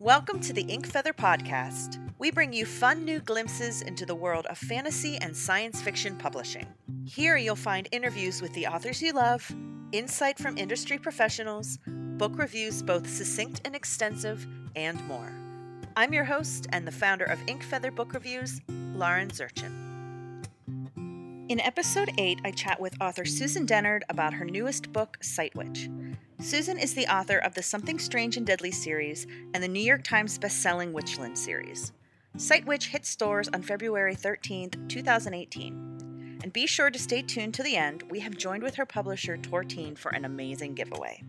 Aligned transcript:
Welcome 0.00 0.40
to 0.40 0.54
the 0.54 0.62
Ink 0.62 0.86
Feather 0.86 1.12
Podcast. 1.12 1.98
We 2.18 2.30
bring 2.30 2.54
you 2.54 2.64
fun 2.64 3.04
new 3.04 3.20
glimpses 3.20 3.82
into 3.82 4.06
the 4.06 4.14
world 4.14 4.46
of 4.46 4.56
fantasy 4.56 5.18
and 5.18 5.36
science 5.36 5.82
fiction 5.82 6.16
publishing. 6.16 6.66
Here 7.04 7.36
you'll 7.36 7.54
find 7.54 7.86
interviews 7.92 8.40
with 8.40 8.50
the 8.54 8.66
authors 8.66 9.02
you 9.02 9.12
love, 9.12 9.54
insight 9.92 10.38
from 10.38 10.56
industry 10.56 10.96
professionals, 10.96 11.78
book 12.16 12.38
reviews 12.38 12.82
both 12.82 13.06
succinct 13.06 13.60
and 13.66 13.76
extensive, 13.76 14.46
and 14.74 15.06
more. 15.06 15.34
I'm 15.94 16.14
your 16.14 16.24
host 16.24 16.66
and 16.72 16.86
the 16.86 16.92
founder 16.92 17.26
of 17.26 17.38
Ink 17.46 17.62
Feather 17.62 17.90
Book 17.90 18.14
Reviews, 18.14 18.62
Lauren 18.70 19.28
Zurchin. 19.28 19.70
In 21.50 21.60
episode 21.60 22.10
8, 22.16 22.40
I 22.42 22.52
chat 22.52 22.80
with 22.80 22.96
author 23.02 23.26
Susan 23.26 23.66
Dennard 23.66 24.04
about 24.08 24.32
her 24.32 24.46
newest 24.46 24.94
book, 24.94 25.18
Sight 25.20 25.54
Witch. 25.54 25.90
Susan 26.40 26.78
is 26.78 26.94
the 26.94 27.06
author 27.06 27.36
of 27.36 27.54
the 27.54 27.62
Something 27.62 27.98
Strange 27.98 28.38
and 28.38 28.46
Deadly 28.46 28.70
series 28.70 29.26
and 29.52 29.62
the 29.62 29.68
New 29.68 29.82
York 29.82 30.02
Times 30.02 30.38
bestselling 30.38 30.90
Witchland 30.90 31.36
series. 31.36 31.92
Sight 32.38 32.64
Witch 32.64 32.88
hits 32.88 33.10
stores 33.10 33.50
on 33.52 33.60
February 33.62 34.16
13th, 34.16 34.88
2018. 34.88 36.38
And 36.42 36.50
be 36.50 36.66
sure 36.66 36.90
to 36.90 36.98
stay 36.98 37.20
tuned 37.20 37.52
to 37.54 37.62
the 37.62 37.76
end. 37.76 38.04
We 38.10 38.20
have 38.20 38.38
joined 38.38 38.62
with 38.62 38.76
her 38.76 38.86
publisher, 38.86 39.36
Tor 39.36 39.64
Teen, 39.64 39.94
for 39.96 40.12
an 40.12 40.24
amazing 40.24 40.74
giveaway. 40.74 41.22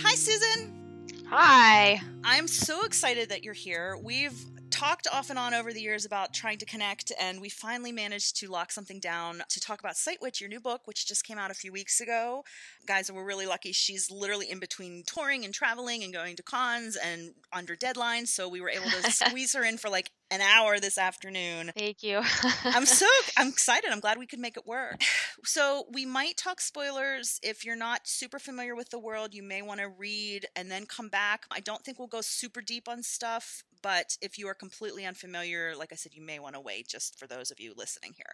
Hi, 0.00 0.14
Susan. 0.14 1.06
Hi. 1.30 1.98
I'm 2.24 2.46
so 2.46 2.84
excited 2.84 3.30
that 3.30 3.42
you're 3.42 3.54
here. 3.54 3.98
We've 4.02 4.38
talked 4.78 5.08
off 5.12 5.28
and 5.28 5.38
on 5.38 5.54
over 5.54 5.72
the 5.72 5.80
years 5.80 6.04
about 6.04 6.32
trying 6.32 6.56
to 6.56 6.64
connect, 6.64 7.10
and 7.20 7.40
we 7.40 7.48
finally 7.48 7.90
managed 7.90 8.36
to 8.36 8.46
lock 8.46 8.70
something 8.70 9.00
down 9.00 9.42
to 9.48 9.58
talk 9.58 9.80
about 9.80 9.96
Sight 9.96 10.18
Witch, 10.22 10.40
your 10.40 10.48
new 10.48 10.60
book, 10.60 10.82
which 10.84 11.04
just 11.04 11.24
came 11.24 11.36
out 11.36 11.50
a 11.50 11.54
few 11.54 11.72
weeks 11.72 12.00
ago. 12.00 12.44
Guys, 12.86 13.10
we're 13.10 13.24
really 13.24 13.46
lucky. 13.46 13.72
She's 13.72 14.08
literally 14.08 14.48
in 14.48 14.60
between 14.60 15.02
touring 15.04 15.44
and 15.44 15.52
traveling 15.52 16.04
and 16.04 16.12
going 16.12 16.36
to 16.36 16.44
cons 16.44 16.96
and 16.96 17.32
under 17.52 17.74
deadlines, 17.74 18.28
so 18.28 18.48
we 18.48 18.60
were 18.60 18.70
able 18.70 18.88
to 18.88 19.10
squeeze 19.10 19.52
her 19.54 19.64
in 19.64 19.78
for 19.78 19.90
like 19.90 20.12
an 20.30 20.40
hour 20.40 20.78
this 20.78 20.96
afternoon. 20.96 21.72
Thank 21.76 22.04
you. 22.04 22.20
I'm 22.64 22.86
so 22.86 23.06
I'm 23.36 23.48
excited. 23.48 23.90
I'm 23.90 24.00
glad 24.00 24.16
we 24.16 24.26
could 24.26 24.38
make 24.38 24.56
it 24.56 24.66
work. 24.66 25.02
So 25.44 25.84
we 25.92 26.04
might 26.04 26.36
talk 26.36 26.60
spoilers. 26.60 27.38
If 27.44 27.64
you're 27.64 27.76
not 27.76 28.08
super 28.08 28.40
familiar 28.40 28.74
with 28.74 28.90
the 28.90 28.98
world, 28.98 29.34
you 29.34 29.42
may 29.42 29.62
want 29.62 29.78
to 29.78 29.88
read 29.88 30.46
and 30.56 30.68
then 30.68 30.84
come 30.84 31.08
back. 31.08 31.46
I 31.48 31.60
don't 31.60 31.82
think 31.84 31.98
we'll 31.98 32.08
go 32.08 32.20
super 32.20 32.60
deep 32.60 32.88
on 32.88 33.04
stuff 33.04 33.62
but 33.82 34.16
if 34.20 34.38
you 34.38 34.48
are 34.48 34.54
completely 34.54 35.04
unfamiliar, 35.04 35.74
like 35.76 35.92
I 35.92 35.96
said, 35.96 36.14
you 36.14 36.22
may 36.22 36.38
want 36.38 36.54
to 36.54 36.60
wait 36.60 36.88
just 36.88 37.18
for 37.18 37.26
those 37.26 37.50
of 37.50 37.60
you 37.60 37.74
listening 37.76 38.12
here. 38.16 38.32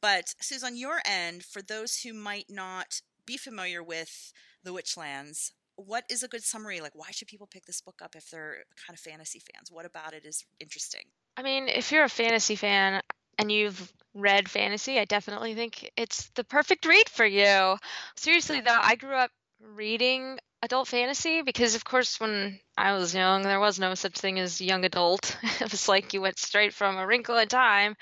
But 0.00 0.34
Susan, 0.40 0.68
on 0.68 0.76
your 0.76 1.00
end, 1.06 1.44
for 1.44 1.62
those 1.62 2.00
who 2.00 2.12
might 2.12 2.46
not 2.48 3.00
be 3.26 3.36
familiar 3.36 3.82
with 3.82 4.32
the 4.62 4.72
Witchlands, 4.72 5.50
what 5.76 6.04
is 6.10 6.22
a 6.22 6.28
good 6.28 6.42
summary? 6.42 6.80
Like, 6.80 6.94
why 6.94 7.10
should 7.10 7.28
people 7.28 7.46
pick 7.46 7.66
this 7.66 7.80
book 7.80 8.00
up 8.02 8.16
if 8.16 8.30
they're 8.30 8.64
kind 8.86 8.94
of 8.94 9.00
fantasy 9.00 9.40
fans? 9.40 9.70
What 9.70 9.84
about 9.84 10.14
it 10.14 10.24
is 10.24 10.44
interesting? 10.58 11.02
I 11.36 11.42
mean, 11.42 11.68
if 11.68 11.92
you're 11.92 12.04
a 12.04 12.08
fantasy 12.08 12.56
fan 12.56 13.00
and 13.38 13.52
you've 13.52 13.92
read 14.14 14.48
fantasy, 14.48 14.98
I 14.98 15.04
definitely 15.04 15.54
think 15.54 15.90
it's 15.96 16.30
the 16.34 16.44
perfect 16.44 16.86
read 16.86 17.08
for 17.08 17.26
you. 17.26 17.76
Seriously, 18.16 18.60
though, 18.60 18.78
I 18.80 18.96
grew 18.96 19.14
up 19.14 19.30
reading 19.60 20.38
adult 20.62 20.88
fantasy 20.88 21.42
because 21.42 21.74
of 21.74 21.84
course 21.84 22.18
when 22.18 22.58
I 22.76 22.92
was 22.94 23.14
young 23.14 23.42
there 23.42 23.60
was 23.60 23.78
no 23.78 23.94
such 23.94 24.14
thing 24.14 24.38
as 24.38 24.60
young 24.60 24.84
adult. 24.84 25.36
it 25.60 25.70
was 25.70 25.88
like 25.88 26.12
you 26.12 26.20
went 26.20 26.38
straight 26.38 26.74
from 26.74 26.96
A 26.96 27.06
Wrinkle 27.06 27.36
in 27.36 27.48
Time 27.48 27.96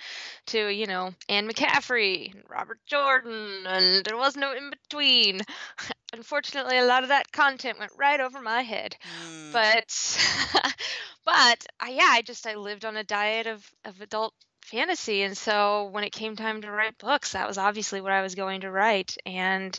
to, 0.47 0.69
you 0.69 0.87
know, 0.87 1.15
Anne 1.29 1.49
McCaffrey, 1.49 2.33
and 2.33 2.43
Robert 2.49 2.79
Jordan, 2.87 3.67
and 3.67 4.05
there 4.05 4.17
was 4.17 4.37
no 4.37 4.53
in 4.53 4.71
between. 4.71 5.41
Unfortunately, 6.13 6.79
a 6.79 6.85
lot 6.85 7.03
of 7.03 7.09
that 7.09 7.33
content 7.33 7.79
went 7.79 7.93
right 7.99 8.21
over 8.21 8.41
my 8.41 8.63
head. 8.63 8.97
Mm. 9.29 9.53
But 9.53 10.75
but 11.25 11.67
uh, 11.81 11.91
yeah, 11.91 12.09
I 12.09 12.23
just 12.23 12.47
I 12.47 12.55
lived 12.55 12.85
on 12.85 12.97
a 12.97 13.05
diet 13.05 13.47
of 13.47 13.69
of 13.85 14.01
adult 14.01 14.35
fantasy 14.63 15.21
and 15.21 15.37
so 15.37 15.91
when 15.91 16.05
it 16.05 16.13
came 16.13 16.37
time 16.37 16.63
to 16.63 16.71
write 16.71 16.97
books, 16.99 17.33
that 17.33 17.47
was 17.47 17.59
obviously 17.59 18.01
what 18.01 18.13
I 18.13 18.23
was 18.23 18.35
going 18.35 18.63
to 18.63 18.71
write 18.71 19.17
and 19.27 19.79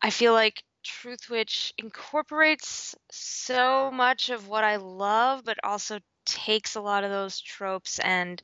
I 0.00 0.10
feel 0.10 0.32
like 0.32 0.62
Truthwitch 0.86 1.72
incorporates 1.78 2.94
so 3.10 3.90
much 3.90 4.30
of 4.30 4.48
what 4.48 4.64
I 4.64 4.76
love, 4.76 5.44
but 5.44 5.58
also 5.64 5.98
takes 6.24 6.76
a 6.76 6.80
lot 6.80 7.04
of 7.04 7.10
those 7.10 7.40
tropes 7.40 7.98
and 7.98 8.40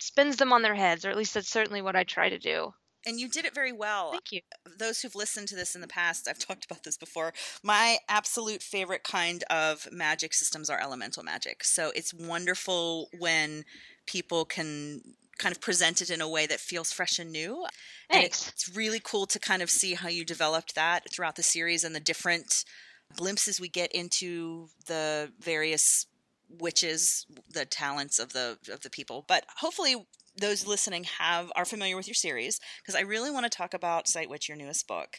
spins 0.00 0.36
them 0.36 0.52
on 0.52 0.62
their 0.62 0.74
heads, 0.74 1.04
or 1.04 1.10
at 1.10 1.16
least 1.16 1.34
that's 1.34 1.48
certainly 1.48 1.82
what 1.82 1.96
I 1.96 2.04
try 2.04 2.28
to 2.28 2.38
do. 2.38 2.72
And 3.04 3.18
you 3.18 3.28
did 3.28 3.44
it 3.44 3.54
very 3.54 3.72
well. 3.72 4.12
Thank 4.12 4.32
you. 4.32 4.40
Those 4.78 5.00
who've 5.00 5.14
listened 5.14 5.48
to 5.48 5.56
this 5.56 5.74
in 5.74 5.80
the 5.80 5.88
past, 5.88 6.28
I've 6.28 6.38
talked 6.38 6.64
about 6.64 6.84
this 6.84 6.96
before. 6.96 7.32
My 7.62 7.98
absolute 8.08 8.62
favorite 8.62 9.02
kind 9.02 9.42
of 9.50 9.88
magic 9.90 10.34
systems 10.34 10.70
are 10.70 10.80
elemental 10.80 11.24
magic. 11.24 11.64
So 11.64 11.90
it's 11.96 12.14
wonderful 12.14 13.08
when 13.18 13.64
people 14.06 14.44
can 14.44 15.02
kind 15.38 15.54
of 15.54 15.60
present 15.60 16.02
it 16.02 16.10
in 16.10 16.20
a 16.20 16.28
way 16.28 16.46
that 16.46 16.60
feels 16.60 16.92
fresh 16.92 17.18
and 17.18 17.32
new. 17.32 17.66
Thanks. 18.10 18.46
And 18.46 18.52
it's 18.52 18.76
really 18.76 19.00
cool 19.02 19.26
to 19.26 19.38
kind 19.38 19.62
of 19.62 19.70
see 19.70 19.94
how 19.94 20.08
you 20.08 20.24
developed 20.24 20.74
that 20.74 21.10
throughout 21.12 21.36
the 21.36 21.42
series 21.42 21.84
and 21.84 21.94
the 21.94 22.00
different 22.00 22.64
glimpses 23.16 23.60
we 23.60 23.68
get 23.68 23.92
into 23.92 24.68
the 24.86 25.32
various 25.40 26.06
witches, 26.48 27.26
the 27.52 27.64
talents 27.64 28.18
of 28.18 28.32
the 28.32 28.58
of 28.70 28.80
the 28.80 28.90
people. 28.90 29.24
But 29.26 29.44
hopefully 29.56 29.96
those 30.36 30.66
listening 30.66 31.04
have 31.18 31.52
are 31.54 31.64
familiar 31.64 31.96
with 31.96 32.08
your 32.08 32.14
series 32.14 32.58
because 32.80 32.94
I 32.94 33.02
really 33.02 33.30
want 33.30 33.44
to 33.44 33.56
talk 33.56 33.74
about 33.74 34.08
Sight 34.08 34.30
Witch, 34.30 34.48
your 34.48 34.56
newest 34.56 34.88
book. 34.88 35.18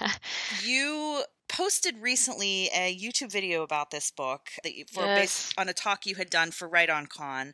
you 0.64 1.22
posted 1.48 1.98
recently 1.98 2.70
a 2.74 2.96
YouTube 2.96 3.32
video 3.32 3.62
about 3.62 3.90
this 3.90 4.10
book 4.10 4.50
that 4.62 4.74
you, 4.74 4.84
for 4.92 5.04
yes. 5.04 5.18
based 5.18 5.54
on 5.58 5.68
a 5.68 5.72
talk 5.72 6.06
you 6.06 6.14
had 6.14 6.30
done 6.30 6.50
for 6.50 6.68
WriteOnCon, 6.68 7.52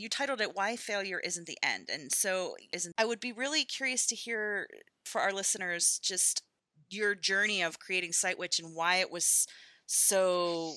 you 0.00 0.08
titled 0.08 0.40
it 0.40 0.54
why 0.54 0.76
failure 0.76 1.20
isn't 1.20 1.46
the 1.46 1.58
end 1.62 1.88
and 1.92 2.12
so 2.12 2.54
isn't 2.72 2.94
i 2.98 3.04
would 3.04 3.20
be 3.20 3.32
really 3.32 3.64
curious 3.64 4.06
to 4.06 4.14
hear 4.14 4.66
for 5.04 5.20
our 5.20 5.32
listeners 5.32 5.98
just 6.02 6.42
your 6.90 7.14
journey 7.14 7.62
of 7.62 7.78
creating 7.78 8.12
sight 8.12 8.38
witch 8.38 8.58
and 8.58 8.74
why 8.74 8.96
it 8.96 9.10
was 9.10 9.46
so 9.86 10.74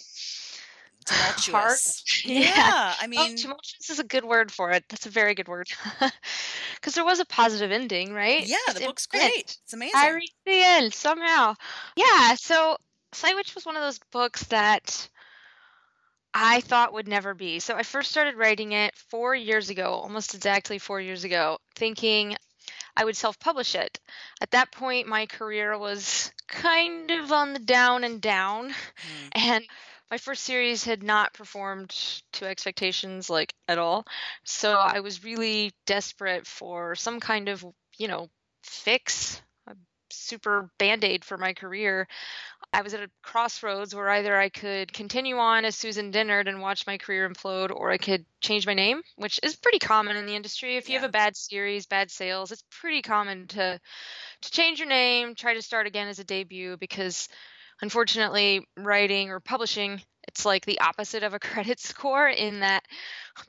tumultuous. 1.06 2.04
Yeah. 2.26 2.40
yeah. 2.40 2.94
i 3.00 3.08
mean 3.08 3.20
oh, 3.20 3.36
tumultuous 3.36 3.90
is 3.90 4.00
a 4.00 4.04
good 4.04 4.26
word 4.26 4.52
for 4.52 4.72
it. 4.72 4.84
That's 4.90 5.06
a 5.06 5.10
very 5.10 5.34
good 5.34 5.48
word. 5.48 5.68
Because 6.76 6.96
there 6.96 7.06
was 7.06 7.20
a 7.20 7.26
positive 7.26 7.72
ending 7.72 8.12
right? 8.12 8.46
Yeah 8.46 8.74
the 8.74 8.80
book's 8.80 9.06
great. 9.06 9.58
It's 9.64 9.74
amazing. 9.74 9.94
i 9.96 10.10
reached 10.10 10.34
the 10.46 10.64
end 10.64 10.94
somehow. 10.94 11.56
Yeah 11.96 12.36
so 12.36 12.78
sight 13.14 13.36
witch 13.36 13.54
was 13.54 13.66
one 13.66 13.76
of 13.76 13.84
those 13.84 14.00
books 14.12 14.46
that 14.46 15.10
I 16.34 16.62
thought 16.62 16.94
would 16.94 17.08
never 17.08 17.34
be. 17.34 17.60
So 17.60 17.76
I 17.76 17.84
first 17.84 18.12
started 18.12 18.36
writing 18.36 18.72
it 18.72 18.96
four 18.96 19.36
years 19.36 19.70
ago, 19.70 19.94
almost 19.94 20.34
exactly 20.34 20.80
four 20.80 21.02
years 21.02 21.24
ago, 21.24 21.58
thinking 21.76 22.36
I 22.96 23.06
would 23.06 23.18
self 23.18 23.40
publish 23.40 23.76
it. 23.76 24.00
At 24.42 24.52
that 24.52 24.72
point, 24.72 25.08
my 25.08 25.26
career 25.26 25.78
was 25.78 26.32
kind 26.48 27.12
of 27.12 27.32
on 27.32 27.54
the 27.54 27.60
down 27.60 28.04
and 28.04 28.22
down. 28.22 28.70
Mm. 28.70 28.76
And 29.34 29.66
my 30.10 30.18
first 30.18 30.44
series 30.44 30.84
had 30.84 31.04
not 31.04 31.34
performed 31.34 31.90
to 32.34 32.46
expectations 32.46 33.30
like 33.30 33.54
at 33.70 33.78
all. 33.78 34.06
So 34.44 34.74
I 34.74 35.00
was 35.00 35.24
really 35.24 35.72
desperate 35.86 36.46
for 36.46 36.96
some 36.96 37.22
kind 37.22 37.48
of, 37.48 37.66
you 37.98 38.10
know, 38.10 38.30
fix, 38.62 39.42
a 39.68 39.76
super 40.10 40.70
band 40.78 41.06
aid 41.06 41.24
for 41.24 41.38
my 41.38 41.54
career. 41.54 42.10
I 42.74 42.82
was 42.82 42.94
at 42.94 43.02
a 43.02 43.10
crossroads 43.22 43.94
where 43.94 44.10
either 44.10 44.36
I 44.36 44.48
could 44.48 44.94
continue 44.94 45.38
on 45.38 45.66
as 45.66 45.76
Susan 45.76 46.12
Dennard 46.12 46.48
and 46.48 46.62
watch 46.62 46.88
my 46.88 46.98
career 46.98 47.30
implode, 47.30 47.70
or 47.70 47.92
I 47.92 47.98
could 47.98 48.26
change 48.40 48.66
my 48.66 48.74
name, 48.74 49.02
which 49.18 49.40
is 49.44 49.58
pretty 49.58 49.80
common 49.80 50.16
in 50.16 50.26
the 50.26 50.36
industry. 50.36 50.78
If 50.78 50.88
you 50.88 50.94
yeah. 50.94 51.02
have 51.02 51.10
a 51.10 51.12
bad 51.12 51.36
series, 51.36 51.86
bad 51.86 52.10
sales, 52.10 52.52
it's 52.52 52.64
pretty 52.70 53.02
common 53.02 53.48
to 53.48 53.80
to 54.42 54.52
change 54.52 54.80
your 54.80 54.88
name, 54.88 55.36
try 55.36 55.54
to 55.54 55.62
start 55.62 55.86
again 55.86 56.08
as 56.08 56.20
a 56.20 56.24
debut 56.24 56.78
because 56.78 57.28
unfortunately, 57.82 58.66
writing 58.78 59.32
or 59.32 59.40
publishing, 59.40 60.02
it's 60.28 60.46
like 60.46 60.66
the 60.66 60.80
opposite 60.80 61.24
of 61.24 61.34
a 61.34 61.40
credit 61.48 61.80
score 61.80 62.28
in 62.28 62.62
that 62.62 62.84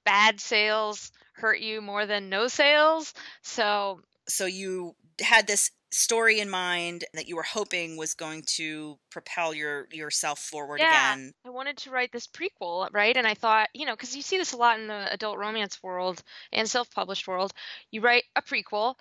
bad 0.04 0.40
sales 0.40 1.12
hurt 1.34 1.60
you 1.60 1.80
more 1.80 2.06
than 2.06 2.28
no 2.28 2.48
sales. 2.48 3.14
So 3.42 4.00
so 4.28 4.46
you 4.46 4.94
had 5.20 5.47
this 5.47 5.70
story 5.93 6.41
in 6.41 6.49
mind 6.49 7.05
that 7.14 7.29
you 7.29 7.37
were 7.37 7.43
hoping 7.43 7.97
was 7.97 8.14
going 8.14 8.43
to 8.47 8.99
propel 9.11 9.55
your 9.55 9.87
yourself 9.93 10.38
forward 10.38 10.81
yeah, 10.81 11.12
again. 11.12 11.32
I 11.44 11.50
wanted 11.50 11.76
to 11.79 11.91
write 11.91 12.11
this 12.12 12.26
prequel, 12.26 12.88
right? 12.93 13.17
And 13.17 13.26
I 13.26 13.35
thought, 13.35 13.69
you 13.75 13.87
know, 13.87 13.93
because 13.93 14.17
you 14.17 14.23
see 14.23 14.38
this 14.38 14.53
a 14.53 14.56
lot 14.56 14.81
in 14.81 14.87
the 14.87 15.12
adult 15.12 15.38
romance 15.38 15.82
world 15.82 16.23
and 16.53 16.69
self-published 16.69 17.29
world. 17.29 17.53
You 17.91 18.00
write 18.00 18.25
a 18.35 18.43
prequel, 18.43 18.94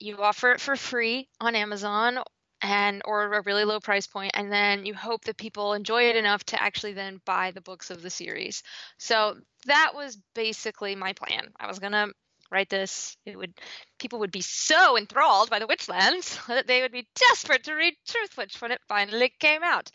you 0.00 0.16
offer 0.16 0.52
it 0.52 0.60
for 0.60 0.76
free 0.76 1.28
on 1.40 1.54
Amazon 1.54 2.18
and 2.62 3.02
or 3.04 3.34
a 3.34 3.42
really 3.42 3.64
low 3.64 3.80
price 3.80 4.06
point 4.06 4.30
and 4.32 4.50
then 4.50 4.86
you 4.86 4.94
hope 4.94 5.24
that 5.24 5.36
people 5.36 5.74
enjoy 5.74 6.04
it 6.08 6.16
enough 6.16 6.42
to 6.42 6.60
actually 6.60 6.94
then 6.94 7.20
buy 7.26 7.50
the 7.50 7.60
books 7.60 7.90
of 7.90 8.00
the 8.00 8.08
series. 8.08 8.62
So 8.98 9.36
that 9.66 9.92
was 9.94 10.16
basically 10.34 10.96
my 10.96 11.12
plan. 11.12 11.48
I 11.60 11.66
was 11.66 11.78
going 11.78 11.92
to 11.92 12.12
write 12.50 12.68
this, 12.68 13.16
it 13.24 13.36
would 13.36 13.54
people 13.98 14.20
would 14.20 14.30
be 14.30 14.40
so 14.40 14.96
enthralled 14.96 15.50
by 15.50 15.58
the 15.58 15.66
Witchlands 15.66 16.44
that 16.48 16.66
they 16.66 16.82
would 16.82 16.92
be 16.92 17.08
desperate 17.14 17.64
to 17.64 17.74
read 17.74 17.94
Truthwitch 18.08 18.60
when 18.60 18.72
it 18.72 18.80
finally 18.88 19.32
came 19.38 19.62
out. 19.62 19.90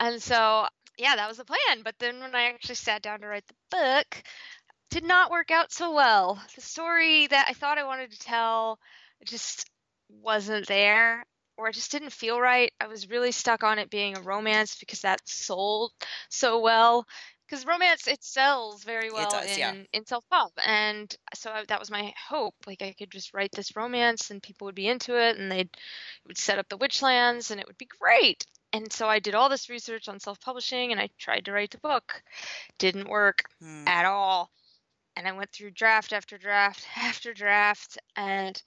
And 0.00 0.22
so, 0.22 0.66
yeah, 0.98 1.16
that 1.16 1.28
was 1.28 1.38
the 1.38 1.44
plan. 1.44 1.82
But 1.84 1.94
then 1.98 2.20
when 2.20 2.34
I 2.34 2.44
actually 2.44 2.74
sat 2.76 3.02
down 3.02 3.20
to 3.20 3.28
write 3.28 3.46
the 3.46 3.76
book, 3.76 4.22
did 4.90 5.04
not 5.04 5.30
work 5.30 5.50
out 5.50 5.72
so 5.72 5.92
well. 5.92 6.42
The 6.54 6.60
story 6.60 7.26
that 7.28 7.46
I 7.48 7.54
thought 7.54 7.78
I 7.78 7.84
wanted 7.84 8.12
to 8.12 8.18
tell 8.18 8.78
just 9.24 9.70
wasn't 10.08 10.66
there 10.66 11.24
or 11.56 11.68
it 11.68 11.74
just 11.74 11.92
didn't 11.92 12.12
feel 12.12 12.40
right. 12.40 12.72
I 12.80 12.86
was 12.86 13.08
really 13.08 13.32
stuck 13.32 13.62
on 13.62 13.78
it 13.78 13.90
being 13.90 14.16
a 14.16 14.22
romance 14.22 14.76
because 14.76 15.00
that 15.00 15.20
sold 15.24 15.92
so 16.28 16.60
well. 16.60 17.06
Because 17.52 17.66
romance 17.66 18.08
it 18.08 18.24
sells 18.24 18.82
very 18.82 19.10
well 19.10 19.28
does, 19.28 19.52
in 19.52 19.58
yeah. 19.58 19.74
in 19.92 20.06
self 20.06 20.24
help, 20.32 20.54
and 20.66 21.14
so 21.34 21.50
I, 21.50 21.64
that 21.68 21.78
was 21.78 21.90
my 21.90 22.14
hope. 22.16 22.54
Like 22.66 22.80
I 22.80 22.94
could 22.94 23.10
just 23.10 23.34
write 23.34 23.52
this 23.52 23.76
romance, 23.76 24.30
and 24.30 24.42
people 24.42 24.64
would 24.64 24.74
be 24.74 24.88
into 24.88 25.20
it, 25.20 25.36
and 25.36 25.52
they'd 25.52 25.68
it 25.68 25.78
would 26.26 26.38
set 26.38 26.58
up 26.58 26.70
the 26.70 26.78
Witchlands, 26.78 27.50
and 27.50 27.60
it 27.60 27.66
would 27.66 27.76
be 27.76 27.88
great. 28.00 28.46
And 28.72 28.90
so 28.90 29.06
I 29.06 29.18
did 29.18 29.34
all 29.34 29.50
this 29.50 29.68
research 29.68 30.08
on 30.08 30.18
self 30.18 30.40
publishing, 30.40 30.92
and 30.92 31.00
I 31.00 31.10
tried 31.18 31.44
to 31.44 31.52
write 31.52 31.72
the 31.72 31.78
book. 31.78 32.22
Didn't 32.78 33.06
work 33.06 33.42
Hmm. 33.60 33.86
at 33.86 34.06
all. 34.06 34.50
And 35.14 35.28
I 35.28 35.32
went 35.32 35.52
through 35.52 35.72
draft 35.72 36.14
after 36.14 36.38
draft 36.38 36.86
after 36.96 37.34
draft, 37.34 37.98
and 38.16 38.62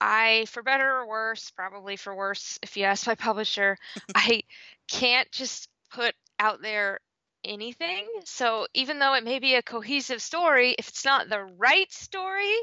I, 0.00 0.46
for 0.46 0.64
better 0.64 0.90
or 0.90 1.06
worse, 1.06 1.52
probably 1.52 1.94
for 1.94 2.16
worse, 2.16 2.58
if 2.64 2.76
you 2.76 2.82
ask 2.82 3.06
my 3.06 3.14
publisher, 3.14 3.76
I 4.16 4.42
can't 4.88 5.30
just 5.30 5.68
put 5.92 6.16
out 6.40 6.62
there 6.62 6.98
anything. 7.44 8.06
So 8.24 8.66
even 8.74 8.98
though 8.98 9.14
it 9.14 9.24
may 9.24 9.38
be 9.38 9.54
a 9.54 9.62
cohesive 9.62 10.22
story, 10.22 10.74
if 10.78 10.88
it's 10.88 11.04
not 11.04 11.28
the 11.28 11.40
right 11.42 11.90
story 11.92 12.54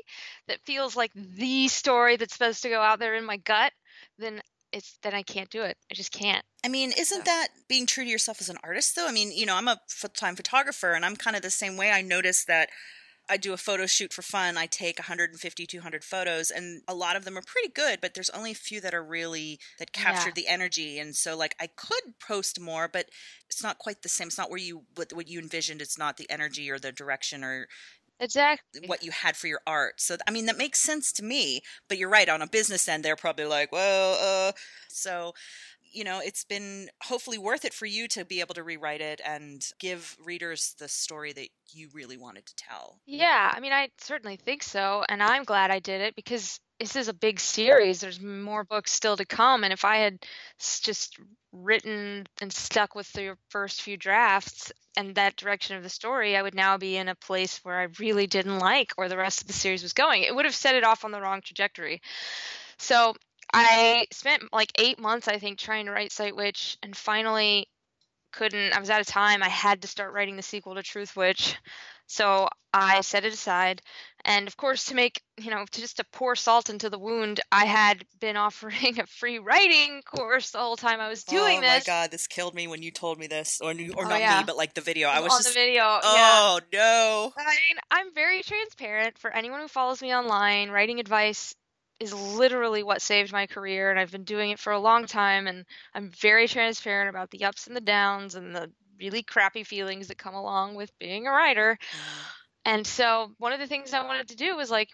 that 0.47 0.59
feels 0.65 0.95
like 0.95 1.11
the 1.15 1.67
story 1.67 2.15
that's 2.17 2.33
supposed 2.33 2.63
to 2.63 2.69
go 2.69 2.81
out 2.81 2.99
there 2.99 3.15
in 3.15 3.25
my 3.25 3.37
gut, 3.37 3.71
then 4.17 4.41
it's 4.71 4.97
then 5.01 5.13
I 5.13 5.23
can't 5.23 5.49
do 5.49 5.63
it. 5.63 5.77
I 5.91 5.95
just 5.95 6.11
can't. 6.11 6.45
I 6.63 6.67
mean, 6.67 6.91
isn't 6.91 7.19
So- 7.19 7.23
that 7.23 7.47
being 7.67 7.85
true 7.85 8.03
to 8.03 8.09
yourself 8.09 8.39
as 8.41 8.49
an 8.49 8.57
artist, 8.63 8.95
though? 8.95 9.07
I 9.07 9.11
mean, 9.11 9.31
you 9.31 9.45
know, 9.45 9.55
I'm 9.55 9.67
a 9.67 9.79
full 9.87 10.09
time 10.11 10.35
photographer 10.35 10.93
and 10.93 11.03
I'm 11.05 11.15
kind 11.15 11.35
of 11.35 11.41
the 11.41 11.49
same 11.49 11.75
way. 11.77 11.91
I 11.91 12.01
notice 12.01 12.45
that 12.45 12.69
I 13.29 13.37
do 13.37 13.53
a 13.53 13.57
photo 13.57 13.85
shoot 13.85 14.11
for 14.13 14.21
fun. 14.23 14.57
I 14.57 14.65
take 14.65 14.97
150, 14.99 15.67
200 15.67 16.03
photos, 16.03 16.49
and 16.51 16.81
a 16.87 16.95
lot 16.95 17.15
of 17.15 17.25
them 17.25 17.37
are 17.37 17.43
pretty 17.45 17.69
good, 17.69 18.01
but 18.01 18.13
there's 18.13 18.29
only 18.31 18.51
a 18.51 18.55
few 18.55 18.81
that 18.81 18.93
are 18.93 19.03
really, 19.03 19.59
that 19.77 19.93
Yeah. 19.95 20.29
captured 20.29 20.35
the 20.35 20.47
energy. 20.47 20.99
And 20.99 21.15
so, 21.15 21.37
like, 21.37 21.55
I 21.59 21.67
could 21.67 22.19
post 22.19 22.59
more, 22.59 22.87
but 22.87 23.09
it's 23.49 23.63
not 23.63 23.77
quite 23.79 24.01
the 24.01 24.09
same. 24.09 24.27
It's 24.27 24.37
not 24.37 24.49
where 24.49 24.59
you, 24.59 24.85
what, 24.95 25.13
what 25.13 25.27
you 25.27 25.39
envisioned. 25.39 25.81
It's 25.81 25.97
not 25.97 26.17
the 26.17 26.29
energy 26.29 26.69
or 26.71 26.79
the 26.79 26.91
direction 26.91 27.43
or 27.43 27.67
Exactly. 28.19 28.61
what 28.85 29.03
you 29.03 29.11
had 29.11 29.35
for 29.35 29.47
your 29.47 29.61
art. 29.67 29.99
So 29.99 30.15
I 30.27 30.31
mean 30.31 30.45
that 30.45 30.57
makes 30.57 30.79
sense 30.79 31.11
to 31.13 31.23
me, 31.23 31.61
but 31.89 31.97
you're 31.97 32.09
right 32.09 32.29
on 32.29 32.41
a 32.41 32.47
business 32.47 32.87
end 32.87 33.03
they're 33.03 33.15
probably 33.17 33.45
like, 33.45 33.71
"Well, 33.71 34.13
uh 34.49 34.53
so 34.87 35.33
you 35.91 36.03
know, 36.03 36.19
it's 36.19 36.43
been 36.43 36.89
hopefully 37.03 37.37
worth 37.37 37.65
it 37.65 37.73
for 37.73 37.85
you 37.85 38.07
to 38.09 38.25
be 38.25 38.39
able 38.39 38.55
to 38.55 38.63
rewrite 38.63 39.01
it 39.01 39.21
and 39.25 39.67
give 39.79 40.17
readers 40.23 40.75
the 40.79 40.87
story 40.87 41.33
that 41.33 41.49
you 41.71 41.89
really 41.93 42.17
wanted 42.17 42.45
to 42.45 42.55
tell. 42.55 42.99
Yeah, 43.05 43.51
I 43.53 43.59
mean, 43.59 43.73
I 43.73 43.89
certainly 43.99 44.35
think 44.35 44.63
so, 44.63 45.03
and 45.07 45.21
I'm 45.21 45.43
glad 45.43 45.71
I 45.71 45.79
did 45.79 46.01
it 46.01 46.15
because 46.15 46.59
this 46.79 46.95
is 46.95 47.07
a 47.07 47.13
big 47.13 47.39
series. 47.39 47.99
There's 47.99 48.21
more 48.21 48.63
books 48.63 48.91
still 48.91 49.17
to 49.17 49.25
come, 49.25 49.63
and 49.63 49.73
if 49.73 49.83
I 49.83 49.97
had 49.97 50.19
just 50.59 51.17
written 51.51 52.25
and 52.41 52.53
stuck 52.53 52.95
with 52.95 53.11
the 53.13 53.35
first 53.49 53.81
few 53.81 53.97
drafts 53.97 54.71
and 54.95 55.15
that 55.15 55.35
direction 55.35 55.75
of 55.75 55.83
the 55.83 55.89
story, 55.89 56.37
I 56.37 56.41
would 56.41 56.55
now 56.55 56.77
be 56.77 56.97
in 56.97 57.09
a 57.09 57.15
place 57.15 57.59
where 57.63 57.79
I 57.79 57.87
really 57.99 58.27
didn't 58.27 58.59
like 58.59 58.93
where 58.95 59.09
the 59.09 59.17
rest 59.17 59.41
of 59.41 59.47
the 59.47 59.53
series 59.53 59.83
was 59.83 59.93
going. 59.93 60.23
It 60.23 60.35
would 60.35 60.45
have 60.45 60.55
set 60.55 60.75
it 60.75 60.83
off 60.83 61.03
on 61.03 61.11
the 61.11 61.21
wrong 61.21 61.41
trajectory. 61.41 62.01
So 62.77 63.15
I 63.53 64.05
spent 64.11 64.43
like 64.53 64.71
eight 64.77 64.99
months, 64.99 65.27
I 65.27 65.39
think, 65.39 65.57
trying 65.59 65.85
to 65.85 65.91
write 65.91 66.11
Sight 66.11 66.35
Witch, 66.35 66.77
and 66.83 66.95
finally 66.95 67.67
couldn't. 68.31 68.73
I 68.73 68.79
was 68.79 68.89
out 68.89 69.01
of 69.01 69.07
time. 69.07 69.41
I 69.41 69.49
had 69.49 69.81
to 69.81 69.87
start 69.87 70.13
writing 70.13 70.35
the 70.35 70.41
sequel 70.43 70.75
to 70.75 70.83
Truth 70.83 71.15
Witch. 71.15 71.55
So 72.05 72.47
I 72.73 73.01
set 73.01 73.23
it 73.23 73.33
aside. 73.33 73.81
And 74.25 74.47
of 74.47 74.57
course, 74.57 74.85
to 74.85 74.95
make, 74.95 75.21
you 75.39 75.51
know, 75.51 75.63
to 75.71 75.81
just 75.81 75.97
to 75.97 76.03
pour 76.11 76.35
salt 76.35 76.69
into 76.69 76.89
the 76.89 76.97
wound, 76.99 77.39
I 77.51 77.65
had 77.65 78.03
been 78.19 78.35
offering 78.45 78.99
a 78.99 79.05
free 79.05 79.39
writing 79.39 80.01
course 80.03 80.51
the 80.51 80.59
whole 80.59 80.75
time 80.75 80.99
I 80.99 81.07
was 81.09 81.23
doing 81.23 81.59
oh 81.59 81.61
this. 81.61 81.69
Oh 81.87 81.91
my 81.91 82.01
god, 82.01 82.11
this 82.11 82.27
killed 82.27 82.55
me 82.55 82.67
when 82.67 82.81
you 82.83 82.91
told 82.91 83.19
me 83.19 83.27
this 83.27 83.61
or 83.61 83.71
or 83.71 84.05
Oh, 84.05 84.09
not 84.09 84.19
yeah. 84.19 84.39
me, 84.39 84.43
but 84.45 84.57
like 84.57 84.73
the 84.73 84.81
video. 84.81 85.07
I 85.07 85.19
was 85.21 85.31
on 85.33 85.39
just 85.39 85.53
the 85.53 85.59
video. 85.59 85.83
yeah. 85.83 85.99
Oh 86.03 86.59
no. 86.73 87.33
I 87.37 87.45
mean, 87.45 87.77
I'm 87.91 88.13
very 88.13 88.41
transparent 88.41 89.17
for 89.17 89.31
anyone 89.31 89.61
who 89.61 89.67
follows 89.67 90.01
me 90.01 90.13
online. 90.13 90.69
Writing 90.71 90.99
advice 90.99 91.55
is 91.99 92.13
literally 92.13 92.83
what 92.83 93.01
saved 93.01 93.31
my 93.31 93.47
career, 93.47 93.89
and 93.89 93.99
I've 93.99 94.11
been 94.11 94.23
doing 94.23 94.51
it 94.51 94.59
for 94.59 94.71
a 94.71 94.79
long 94.79 95.05
time. 95.05 95.47
And 95.47 95.65
I'm 95.93 96.09
very 96.09 96.47
transparent 96.47 97.09
about 97.09 97.29
the 97.29 97.45
ups 97.45 97.67
and 97.67 97.75
the 97.75 97.81
downs 97.81 98.35
and 98.35 98.55
the 98.55 98.71
really 98.99 99.23
crappy 99.23 99.63
feelings 99.63 100.07
that 100.07 100.17
come 100.17 100.33
along 100.33 100.75
with 100.75 100.97
being 100.99 101.27
a 101.27 101.31
writer. 101.31 101.77
Mm-hmm. 101.81 102.29
And 102.65 102.87
so, 102.87 103.31
one 103.37 103.53
of 103.53 103.59
the 103.59 103.67
things 103.67 103.93
I 103.93 104.05
wanted 104.05 104.29
to 104.29 104.35
do 104.35 104.55
was 104.55 104.71
like 104.71 104.89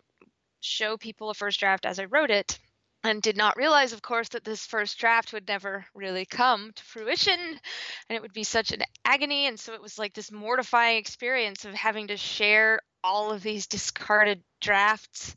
show 0.62 0.98
people 0.98 1.30
a 1.30 1.34
first 1.34 1.60
draft 1.60 1.86
as 1.86 2.00
I 2.00 2.06
wrote 2.06 2.32
it. 2.32 2.60
And 3.04 3.22
did 3.22 3.38
not 3.38 3.56
realize, 3.56 3.94
of 3.94 4.02
course, 4.02 4.30
that 4.30 4.44
this 4.44 4.66
first 4.66 4.98
draft 4.98 5.32
would 5.32 5.48
never 5.48 5.86
really 5.94 6.26
come 6.26 6.72
to 6.76 6.84
fruition 6.84 7.40
and 7.40 8.16
it 8.16 8.20
would 8.24 8.34
be 8.34 8.44
such 8.44 8.72
an 8.72 8.82
agony. 9.06 9.46
And 9.46 9.60
so 9.60 9.76
it 9.76 9.82
was 9.82 10.00
like 10.00 10.16
this 10.16 10.32
mortifying 10.32 10.98
experience 10.98 11.66
of 11.66 11.76
having 11.76 12.08
to 12.08 12.18
share 12.18 12.80
all 13.04 13.32
of 13.32 13.44
these 13.44 13.68
discarded 13.68 14.42
drafts 14.60 15.36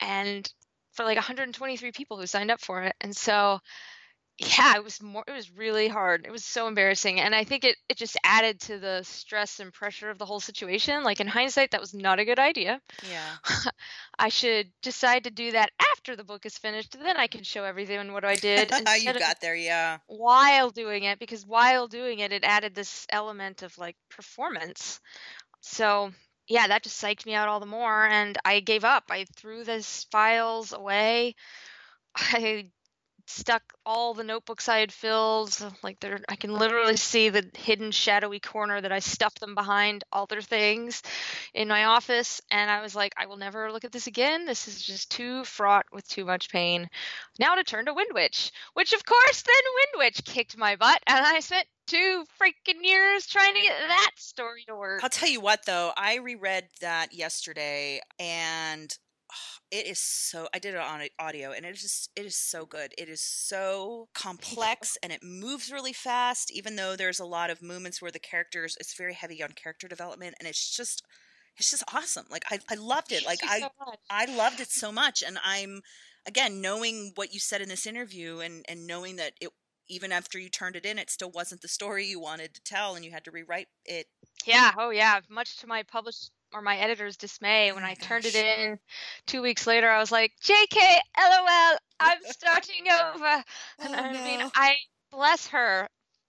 and 0.00 0.48
for 0.96 1.04
like 1.04 1.16
123 1.16 1.92
people 1.92 2.18
who 2.18 2.26
signed 2.26 2.50
up 2.50 2.60
for 2.60 2.82
it. 2.82 2.96
And 3.00 3.14
so, 3.14 3.60
yeah, 4.38 4.76
it 4.76 4.84
was 4.84 5.00
more, 5.02 5.24
it 5.26 5.32
was 5.32 5.50
really 5.50 5.88
hard. 5.88 6.26
It 6.26 6.32
was 6.32 6.44
so 6.44 6.66
embarrassing. 6.66 7.20
And 7.20 7.34
I 7.34 7.44
think 7.44 7.64
it, 7.64 7.76
it 7.88 7.96
just 7.96 8.18
added 8.24 8.60
to 8.62 8.78
the 8.78 9.02
stress 9.02 9.60
and 9.60 9.72
pressure 9.72 10.10
of 10.10 10.18
the 10.18 10.26
whole 10.26 10.40
situation. 10.40 11.04
Like 11.04 11.20
in 11.20 11.26
hindsight, 11.26 11.70
that 11.70 11.80
was 11.80 11.94
not 11.94 12.18
a 12.18 12.24
good 12.24 12.38
idea. 12.38 12.80
Yeah. 13.10 13.70
I 14.18 14.28
should 14.30 14.68
decide 14.82 15.24
to 15.24 15.30
do 15.30 15.52
that 15.52 15.70
after 15.92 16.16
the 16.16 16.24
book 16.24 16.44
is 16.44 16.58
finished. 16.58 16.98
Then 16.98 17.16
I 17.16 17.26
can 17.28 17.44
show 17.44 17.64
everyone 17.64 18.12
what 18.12 18.24
I 18.24 18.36
did 18.36 18.70
you 19.00 19.12
got 19.18 19.40
there, 19.40 19.56
yeah. 19.56 19.98
while 20.06 20.70
doing 20.70 21.04
it 21.04 21.18
because 21.18 21.46
while 21.46 21.88
doing 21.88 22.18
it, 22.18 22.32
it 22.32 22.44
added 22.44 22.74
this 22.74 23.06
element 23.10 23.62
of 23.62 23.76
like 23.78 23.96
performance. 24.10 25.00
So 25.60 26.12
yeah, 26.48 26.68
that 26.68 26.82
just 26.82 27.02
psyched 27.02 27.26
me 27.26 27.34
out 27.34 27.48
all 27.48 27.60
the 27.60 27.66
more, 27.66 28.06
and 28.06 28.38
I 28.44 28.60
gave 28.60 28.84
up. 28.84 29.04
I 29.10 29.24
threw 29.36 29.64
those 29.64 30.04
files 30.10 30.72
away. 30.72 31.34
I 32.16 32.70
stuck 33.26 33.62
all 33.84 34.14
the 34.14 34.24
notebooks 34.24 34.68
I 34.68 34.78
had 34.78 34.92
filled, 34.92 35.56
like 35.82 36.00
there, 36.00 36.20
I 36.28 36.36
can 36.36 36.54
literally 36.54 36.96
see 36.96 37.28
the 37.28 37.48
hidden 37.54 37.90
shadowy 37.90 38.40
corner 38.40 38.80
that 38.80 38.92
I 38.92 39.00
stuffed 39.00 39.40
them 39.40 39.54
behind 39.54 40.04
all 40.12 40.26
their 40.26 40.40
things 40.40 41.02
in 41.52 41.68
my 41.68 41.84
office, 41.84 42.40
and 42.50 42.70
I 42.70 42.80
was 42.82 42.94
like, 42.94 43.14
I 43.16 43.26
will 43.26 43.36
never 43.36 43.70
look 43.72 43.84
at 43.84 43.92
this 43.92 44.06
again. 44.06 44.46
This 44.46 44.68
is 44.68 44.80
just 44.80 45.10
too 45.10 45.44
fraught 45.44 45.86
with 45.92 46.08
too 46.08 46.24
much 46.24 46.50
pain. 46.50 46.88
Now 47.38 47.56
to 47.56 47.64
turn 47.64 47.86
to 47.86 47.94
Wind 47.94 48.10
Witch, 48.14 48.52
which 48.74 48.92
of 48.92 49.04
course 49.04 49.42
then 49.42 49.54
Wind 49.74 50.06
Witch 50.06 50.24
kicked 50.24 50.56
my 50.56 50.76
butt, 50.76 51.02
and 51.06 51.24
I 51.24 51.40
spent 51.40 51.66
two 51.86 52.24
freaking 52.40 52.82
years 52.82 53.26
trying 53.26 53.54
to 53.54 53.60
get 53.60 53.74
that 53.88 54.10
story 54.16 54.64
to 54.68 54.74
work. 54.74 55.02
I'll 55.02 55.10
tell 55.10 55.28
you 55.28 55.40
what 55.40 55.64
though, 55.66 55.92
I 55.96 56.16
reread 56.16 56.68
that 56.80 57.12
yesterday 57.12 58.00
and 58.18 58.96
it 59.70 59.86
is 59.86 59.98
so 59.98 60.48
I 60.54 60.58
did 60.58 60.74
it 60.74 60.80
on 60.80 61.02
audio 61.18 61.52
and 61.52 61.64
it 61.64 61.74
is 61.74 61.82
just 61.82 62.10
it 62.16 62.24
is 62.24 62.36
so 62.36 62.66
good. 62.66 62.94
It 62.96 63.08
is 63.08 63.20
so 63.20 64.08
complex 64.14 64.96
and 65.02 65.12
it 65.12 65.22
moves 65.22 65.72
really 65.72 65.92
fast 65.92 66.50
even 66.52 66.76
though 66.76 66.96
there's 66.96 67.20
a 67.20 67.24
lot 67.24 67.50
of 67.50 67.62
moments 67.62 68.00
where 68.00 68.10
the 68.10 68.18
characters 68.18 68.76
it's 68.80 68.96
very 68.96 69.14
heavy 69.14 69.42
on 69.42 69.50
character 69.50 69.88
development 69.88 70.36
and 70.38 70.48
it's 70.48 70.76
just 70.76 71.02
it's 71.58 71.70
just 71.70 71.84
awesome. 71.94 72.26
Like 72.30 72.44
I 72.50 72.58
I 72.70 72.74
loved 72.74 73.12
it. 73.12 73.24
Like 73.26 73.40
I 73.42 73.60
so. 73.60 73.68
I 74.10 74.24
loved 74.36 74.60
it 74.60 74.70
so 74.70 74.92
much 74.92 75.22
and 75.26 75.38
I'm 75.44 75.80
again 76.26 76.60
knowing 76.60 77.12
what 77.14 77.32
you 77.32 77.40
said 77.40 77.60
in 77.60 77.68
this 77.68 77.86
interview 77.86 78.40
and 78.40 78.64
and 78.68 78.86
knowing 78.86 79.16
that 79.16 79.32
it 79.40 79.50
even 79.88 80.10
after 80.10 80.38
you 80.38 80.48
turned 80.48 80.76
it 80.76 80.84
in 80.84 80.98
it 80.98 81.10
still 81.10 81.30
wasn't 81.30 81.60
the 81.60 81.68
story 81.68 82.06
you 82.06 82.20
wanted 82.20 82.52
to 82.54 82.60
tell 82.62 82.96
and 82.96 83.04
you 83.04 83.10
had 83.12 83.24
to 83.24 83.30
rewrite 83.30 83.68
it 83.84 84.06
Yeah, 84.44 84.72
oh 84.78 84.90
yeah. 84.90 85.20
Much 85.28 85.56
to 85.58 85.66
my 85.66 85.82
published 85.82 86.30
or 86.56 86.62
my 86.62 86.78
editor's 86.78 87.16
dismay, 87.16 87.72
when 87.72 87.84
I 87.84 87.94
turned 87.94 88.24
it 88.24 88.34
in 88.34 88.78
two 89.26 89.42
weeks 89.42 89.66
later, 89.66 89.90
I 89.90 89.98
was 89.98 90.10
like, 90.10 90.32
JK, 90.42 90.78
LOL, 91.18 91.78
I'm 92.00 92.18
starting 92.24 92.86
over. 92.90 93.44
And 93.80 93.94
Oh, 93.94 93.98
I 93.98 94.12
mean, 94.12 94.40
no. 94.40 94.50
I 94.54 94.76
bless 95.12 95.46
her 95.48 95.88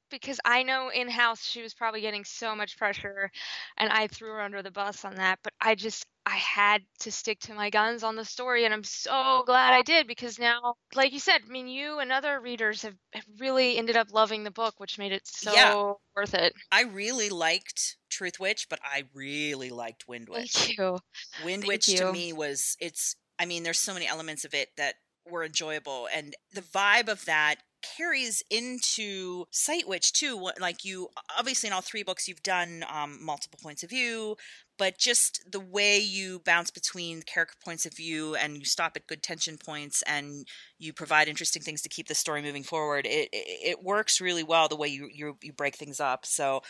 because 0.10 0.40
I 0.44 0.64
know 0.64 0.90
in 0.90 1.10
house 1.10 1.44
she 1.46 1.62
was 1.62 1.74
probably 1.74 2.02
getting 2.02 2.26
so 2.26 2.56
much 2.56 2.78
pressure 2.78 3.32
and 3.78 3.90
I 3.90 4.08
threw 4.08 4.30
her 4.32 4.42
under 4.42 4.62
the 4.62 4.72
bus 4.72 5.06
on 5.06 5.16
that. 5.16 5.40
But 5.44 5.54
I 5.62 5.76
just, 5.76 6.06
I 6.28 6.36
had 6.36 6.82
to 7.00 7.12
stick 7.12 7.40
to 7.42 7.54
my 7.54 7.70
guns 7.70 8.04
on 8.04 8.18
the 8.18 8.26
story. 8.26 8.66
And 8.66 8.74
I'm 8.74 8.84
so 8.84 9.44
glad 9.46 9.74
I 9.74 9.82
did 9.82 10.08
because 10.08 10.38
now, 10.38 10.76
like 10.94 11.14
you 11.14 11.20
said, 11.20 11.40
I 11.48 11.50
mean, 11.50 11.70
you 11.70 12.00
and 12.00 12.12
other 12.12 12.42
readers 12.42 12.82
have, 12.82 12.96
have 13.14 13.24
really 13.40 13.78
ended 13.78 13.96
up 13.96 14.12
loving 14.12 14.44
the 14.44 14.52
book, 14.52 14.76
which 14.78 14.98
made 14.98 15.14
it 15.14 15.26
so 15.26 15.54
Yeah. 15.54 15.94
worth 16.18 16.34
it. 16.34 16.54
I 16.70 16.84
really 16.84 17.30
liked 17.30 17.96
Truth 18.10 18.42
Witch, 18.42 18.68
but 18.70 18.80
I 18.84 19.06
really 19.14 19.70
liked 19.70 20.10
Wind 20.10 20.28
Witch. 20.28 20.52
Thank 20.52 20.78
you. 20.78 21.00
Wind 21.46 21.62
Thank 21.64 21.68
Witch 21.72 21.86
to 21.86 22.12
me 22.12 22.34
was 22.34 22.76
it's 22.82 23.16
I 23.40 23.46
mean 23.46 23.64
there's 23.64 23.80
so 23.80 23.94
many 23.94 24.06
elements 24.06 24.44
of 24.44 24.54
it 24.54 24.70
that 24.76 24.96
were 25.30 25.46
enjoyable 25.46 26.10
and 26.14 26.36
the 26.54 26.62
vibe 26.62 27.08
of 27.08 27.24
that 27.26 27.58
carries 27.96 28.44
into 28.50 29.46
Sight 29.52 29.88
Witch 29.88 30.14
too. 30.14 30.50
Like 30.60 30.84
you, 30.84 31.10
obviously 31.38 31.68
in 31.68 31.74
all 31.74 31.82
three 31.82 32.04
books, 32.04 32.28
you've 32.28 32.44
done 32.44 32.84
um, 32.92 33.24
multiple 33.24 33.60
points 33.62 33.84
of 33.84 33.90
view, 33.90 34.36
but 34.78 34.98
just 34.98 35.44
the 35.52 35.60
way 35.60 35.98
you 36.00 36.40
bounce 36.46 36.72
between 36.72 37.22
character 37.24 37.58
points 37.64 37.86
of 37.86 37.96
view 37.96 38.36
and 38.36 38.58
you 38.58 38.66
stop 38.66 38.96
at 38.96 39.08
good 39.08 39.24
tension 39.24 39.58
points 39.58 40.04
and 40.04 40.48
you 40.78 40.94
provide 40.94 41.28
interesting 41.28 41.62
things 41.62 41.82
to 41.82 41.90
keep 41.90 42.08
the 42.08 42.16
story 42.16 42.42
moving 42.42 42.64
forward. 42.64 43.06
It 43.06 43.30
it, 43.34 43.70
it 43.70 43.84
works 43.84 44.22
really 44.22 44.44
well 44.44 44.68
the 44.68 44.76
way 44.76 44.88
you, 44.88 45.10
you 45.12 45.38
you 45.42 45.54
break 45.54 45.76
things 45.76 46.00
up. 46.00 46.26
So 46.26 46.62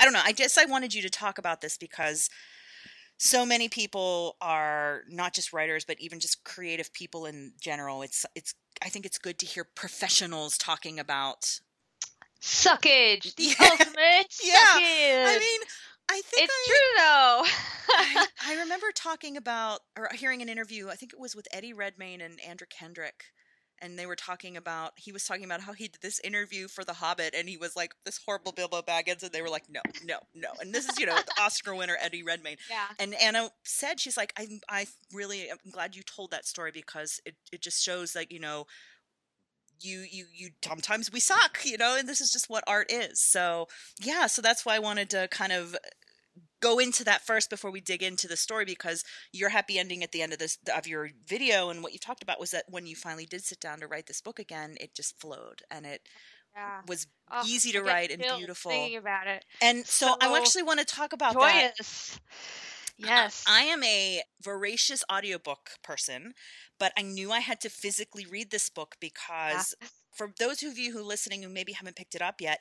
I 0.00 0.04
don't 0.04 0.12
know. 0.12 0.22
I 0.24 0.32
guess 0.32 0.58
I 0.58 0.64
wanted 0.64 0.94
you 0.94 1.02
to 1.02 1.10
talk 1.10 1.38
about 1.38 1.60
this 1.60 1.76
because 1.78 2.28
so 3.18 3.46
many 3.46 3.68
people 3.68 4.36
are 4.40 5.02
not 5.08 5.32
just 5.32 5.52
writers 5.52 5.84
but 5.84 5.96
even 6.00 6.18
just 6.18 6.42
creative 6.42 6.92
people 6.92 7.24
in 7.24 7.52
general 7.60 8.02
it's 8.02 8.26
it's 8.34 8.52
i 8.84 8.88
think 8.88 9.06
it's 9.06 9.18
good 9.18 9.38
to 9.38 9.46
hear 9.46 9.64
professionals 9.76 10.58
talking 10.58 10.98
about 10.98 11.60
suckage 12.40 13.32
the 13.36 13.44
yeah. 13.60 13.68
ultimate 13.70 14.34
yeah 14.42 14.74
suckage. 14.74 15.26
i 15.26 15.38
mean 15.38 15.60
I 16.12 16.20
think 16.20 16.44
it's 16.44 16.52
I, 16.52 16.66
true 16.68 16.94
though. 16.98 17.42
I, 17.94 18.26
I, 18.56 18.60
remember 18.60 18.86
talking 18.94 19.38
about 19.38 19.80
or 19.96 20.10
hearing 20.14 20.42
an 20.42 20.50
interview. 20.50 20.88
I 20.88 20.94
think 20.94 21.14
it 21.14 21.18
was 21.18 21.34
with 21.34 21.48
Eddie 21.52 21.72
Redmayne 21.72 22.20
and 22.20 22.38
Andrew 22.46 22.66
Kendrick, 22.68 23.24
and 23.80 23.98
they 23.98 24.04
were 24.04 24.14
talking 24.14 24.58
about 24.58 24.92
he 24.96 25.10
was 25.10 25.24
talking 25.24 25.44
about 25.44 25.62
how 25.62 25.72
he 25.72 25.88
did 25.88 26.02
this 26.02 26.20
interview 26.20 26.68
for 26.68 26.84
The 26.84 26.92
Hobbit, 26.92 27.34
and 27.34 27.48
he 27.48 27.56
was 27.56 27.76
like 27.76 27.94
this 28.04 28.20
horrible 28.26 28.52
Bilbo 28.52 28.82
Baggins, 28.82 29.22
and 29.22 29.32
they 29.32 29.40
were 29.40 29.48
like, 29.48 29.70
no, 29.70 29.80
no, 30.04 30.18
no, 30.34 30.50
and 30.60 30.74
this 30.74 30.86
is 30.86 30.98
you 30.98 31.06
know 31.06 31.16
the 31.16 31.42
Oscar 31.42 31.74
winner 31.74 31.96
Eddie 31.98 32.22
Redmayne. 32.22 32.58
Yeah. 32.68 32.88
And 32.98 33.14
Anna 33.14 33.50
said 33.64 33.98
she's 33.98 34.18
like, 34.18 34.34
I 34.38 34.46
I 34.68 34.86
really 35.14 35.48
am 35.48 35.56
glad 35.70 35.96
you 35.96 36.02
told 36.02 36.32
that 36.32 36.46
story 36.46 36.72
because 36.72 37.22
it 37.24 37.36
it 37.52 37.62
just 37.62 37.82
shows 37.82 38.12
that 38.12 38.30
you 38.30 38.38
know 38.38 38.66
you 39.82 40.04
you 40.10 40.26
you 40.32 40.50
sometimes 40.64 41.12
we 41.12 41.20
suck 41.20 41.60
you 41.64 41.76
know 41.76 41.96
and 41.98 42.08
this 42.08 42.20
is 42.20 42.32
just 42.32 42.50
what 42.50 42.64
art 42.66 42.90
is 42.90 43.20
so 43.20 43.66
yeah 44.00 44.26
so 44.26 44.40
that's 44.42 44.64
why 44.64 44.76
i 44.76 44.78
wanted 44.78 45.10
to 45.10 45.28
kind 45.28 45.52
of 45.52 45.76
go 46.62 46.78
into 46.78 47.04
that 47.04 47.26
first 47.26 47.50
before 47.50 47.70
we 47.70 47.80
dig 47.80 48.02
into 48.02 48.28
the 48.28 48.36
story 48.36 48.64
because 48.64 49.04
your 49.32 49.50
happy 49.50 49.78
ending 49.78 50.02
at 50.02 50.12
the 50.12 50.22
end 50.22 50.32
of 50.32 50.38
this 50.38 50.58
of 50.74 50.86
your 50.86 51.10
video 51.26 51.68
and 51.68 51.82
what 51.82 51.92
you 51.92 51.98
talked 51.98 52.22
about 52.22 52.40
was 52.40 52.52
that 52.52 52.64
when 52.68 52.86
you 52.86 52.94
finally 52.94 53.26
did 53.26 53.44
sit 53.44 53.60
down 53.60 53.80
to 53.80 53.86
write 53.86 54.06
this 54.06 54.20
book 54.20 54.38
again, 54.38 54.76
it 54.80 54.94
just 54.94 55.20
flowed 55.20 55.62
and 55.70 55.84
it 55.84 56.00
yeah. 56.54 56.80
was 56.86 57.06
oh, 57.30 57.42
easy 57.46 57.72
to 57.72 57.82
write 57.82 58.10
and 58.10 58.22
beautiful. 58.36 58.70
Thinking 58.70 58.98
about 58.98 59.26
it, 59.26 59.44
and 59.60 59.86
so, 59.86 60.06
so 60.06 60.16
I 60.20 60.38
actually 60.38 60.62
want 60.62 60.80
to 60.80 60.86
talk 60.86 61.12
about 61.12 61.34
joyous. 61.34 62.10
that. 62.10 62.20
Yes. 63.04 63.44
I 63.48 63.62
am 63.64 63.82
a 63.82 64.22
voracious 64.42 65.04
audiobook 65.10 65.70
person, 65.82 66.32
but 66.78 66.92
I 66.96 67.02
knew 67.02 67.32
I 67.32 67.40
had 67.40 67.60
to 67.62 67.68
physically 67.68 68.26
read 68.26 68.50
this 68.50 68.70
book 68.70 68.96
because 69.00 69.74
yeah 69.80 69.88
for 70.12 70.32
those 70.38 70.62
of 70.62 70.78
you 70.78 70.92
who 70.92 71.00
are 71.00 71.04
listening 71.04 71.42
who 71.42 71.48
maybe 71.48 71.72
haven't 71.72 71.96
picked 71.96 72.14
it 72.14 72.22
up 72.22 72.40
yet, 72.40 72.60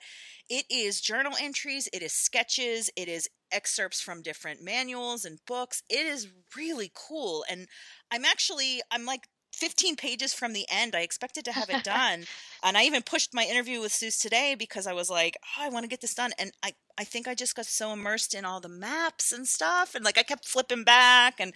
it 0.50 0.66
is 0.70 1.02
journal 1.02 1.34
entries, 1.40 1.88
it 1.94 2.02
is 2.02 2.14
sketches, 2.14 2.90
it 2.96 3.08
is 3.08 3.30
excerpts 3.52 4.02
from 4.02 4.22
different 4.22 4.64
manuals 4.64 5.26
and 5.26 5.40
books. 5.46 5.84
It 5.90 6.06
is 6.06 6.28
really 6.56 6.92
cool. 6.96 7.44
And 7.50 7.68
I'm 8.10 8.26
actually, 8.26 8.82
I'm 8.90 9.06
like 9.06 9.28
15 9.54 9.98
pages 9.98 10.34
from 10.34 10.54
the 10.54 10.66
end. 10.72 10.96
I 10.96 11.02
expected 11.02 11.44
to 11.46 11.52
have 11.52 11.70
it 11.70 11.84
done. 11.84 12.24
and 12.64 12.78
I 12.78 12.84
even 12.84 13.02
pushed 13.04 13.34
my 13.34 13.44
interview 13.44 13.82
with 13.82 13.92
Sooz 13.92 14.18
today 14.18 14.56
because 14.58 14.88
I 14.88 14.94
was 14.94 15.10
like, 15.10 15.38
oh, 15.58 15.64
I 15.64 15.70
want 15.70 15.84
to 15.84 15.90
get 15.90 16.02
this 16.02 16.16
done. 16.16 16.32
And 16.40 16.52
I, 16.64 16.74
I 17.02 17.04
think 17.04 17.28
I 17.28 17.34
just 17.34 17.56
got 17.56 17.66
so 17.66 17.94
immersed 17.94 18.36
in 18.36 18.46
all 18.46 18.60
the 18.60 18.70
maps 18.70 19.32
and 19.32 19.48
stuff. 19.48 19.96
And 19.96 20.06
like 20.06 20.20
I 20.20 20.24
kept 20.24 20.48
flipping 20.48 20.84
back 20.84 21.40
and 21.40 21.52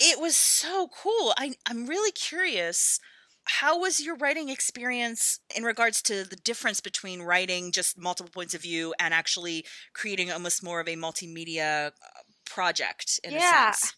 it 0.00 0.18
was 0.18 0.34
so 0.34 0.88
cool. 0.88 1.34
I, 1.36 1.52
I'm 1.68 1.86
really 1.86 2.12
curious 2.12 2.98
how 3.44 3.78
was 3.78 4.00
your 4.00 4.16
writing 4.16 4.48
experience 4.48 5.40
in 5.54 5.64
regards 5.64 6.00
to 6.02 6.24
the 6.24 6.36
difference 6.36 6.80
between 6.80 7.20
writing 7.20 7.72
just 7.72 7.98
multiple 7.98 8.30
points 8.32 8.54
of 8.54 8.62
view 8.62 8.94
and 8.98 9.12
actually 9.12 9.66
creating 9.92 10.32
almost 10.32 10.64
more 10.64 10.80
of 10.80 10.88
a 10.88 10.96
multimedia 10.96 11.88
uh, 11.88 11.90
project 12.46 13.20
in 13.22 13.32
yeah, 13.32 13.70
a 13.70 13.74
sense? 13.74 13.94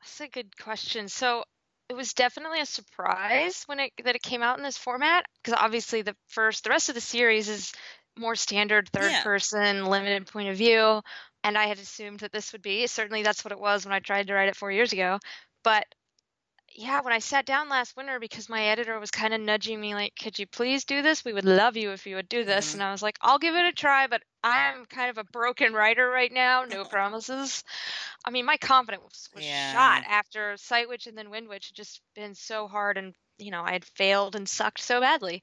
That's 0.00 0.20
a 0.20 0.28
good 0.28 0.58
question. 0.58 1.08
So 1.08 1.44
it 1.88 1.94
was 1.94 2.12
definitely 2.12 2.60
a 2.60 2.66
surprise 2.66 3.62
when 3.66 3.78
it 3.78 3.92
that 4.04 4.16
it 4.16 4.22
came 4.22 4.42
out 4.42 4.58
in 4.58 4.64
this 4.64 4.78
format 4.78 5.26
because 5.42 5.56
obviously 5.60 6.02
the 6.02 6.16
first 6.28 6.64
the 6.64 6.70
rest 6.70 6.88
of 6.88 6.96
the 6.96 7.00
series 7.00 7.48
is 7.48 7.72
more 8.18 8.34
standard 8.34 8.88
third 8.90 9.10
yeah. 9.10 9.22
person 9.22 9.86
limited 9.86 10.26
point 10.26 10.48
of 10.48 10.56
view 10.56 11.00
and 11.42 11.58
I 11.58 11.66
had 11.66 11.78
assumed 11.78 12.20
that 12.20 12.32
this 12.32 12.52
would 12.52 12.62
be 12.62 12.86
certainly 12.86 13.22
that's 13.22 13.44
what 13.44 13.52
it 13.52 13.60
was 13.60 13.84
when 13.84 13.92
I 13.92 14.00
tried 14.00 14.28
to 14.28 14.34
write 14.34 14.48
it 14.48 14.56
4 14.56 14.70
years 14.70 14.92
ago 14.92 15.18
but 15.62 15.86
yeah, 16.76 17.02
when 17.02 17.12
I 17.12 17.20
sat 17.20 17.46
down 17.46 17.68
last 17.68 17.96
winter 17.96 18.18
because 18.18 18.48
my 18.48 18.64
editor 18.64 18.98
was 18.98 19.12
kind 19.12 19.32
of 19.32 19.40
nudging 19.40 19.80
me 19.80 19.94
like, 19.94 20.14
"Could 20.20 20.38
you 20.40 20.46
please 20.46 20.84
do 20.84 21.02
this? 21.02 21.24
We 21.24 21.32
would 21.32 21.44
love 21.44 21.76
you 21.76 21.92
if 21.92 22.04
you 22.04 22.16
would 22.16 22.28
do 22.28 22.44
this." 22.44 22.70
Mm-hmm. 22.70 22.80
And 22.80 22.88
I 22.88 22.90
was 22.90 23.02
like, 23.02 23.16
"I'll 23.20 23.38
give 23.38 23.54
it 23.54 23.64
a 23.64 23.72
try, 23.72 24.08
but 24.08 24.22
I'm 24.42 24.84
kind 24.86 25.08
of 25.08 25.18
a 25.18 25.24
broken 25.24 25.72
writer 25.72 26.08
right 26.08 26.32
now. 26.32 26.64
No 26.64 26.84
promises." 26.84 27.62
I 28.24 28.30
mean, 28.30 28.44
my 28.44 28.56
confidence 28.56 29.30
was 29.34 29.44
yeah. 29.44 29.72
shot 29.72 30.02
after 30.08 30.56
Sight 30.56 30.88
Witch 30.88 31.06
and 31.06 31.16
then 31.16 31.30
Wind 31.30 31.48
Witch 31.48 31.68
had 31.68 31.76
just 31.76 32.00
been 32.16 32.34
so 32.34 32.66
hard 32.66 32.98
and 32.98 33.14
you 33.38 33.50
know, 33.50 33.62
I 33.62 33.72
had 33.72 33.84
failed 33.84 34.36
and 34.36 34.48
sucked 34.48 34.80
so 34.80 35.00
badly. 35.00 35.42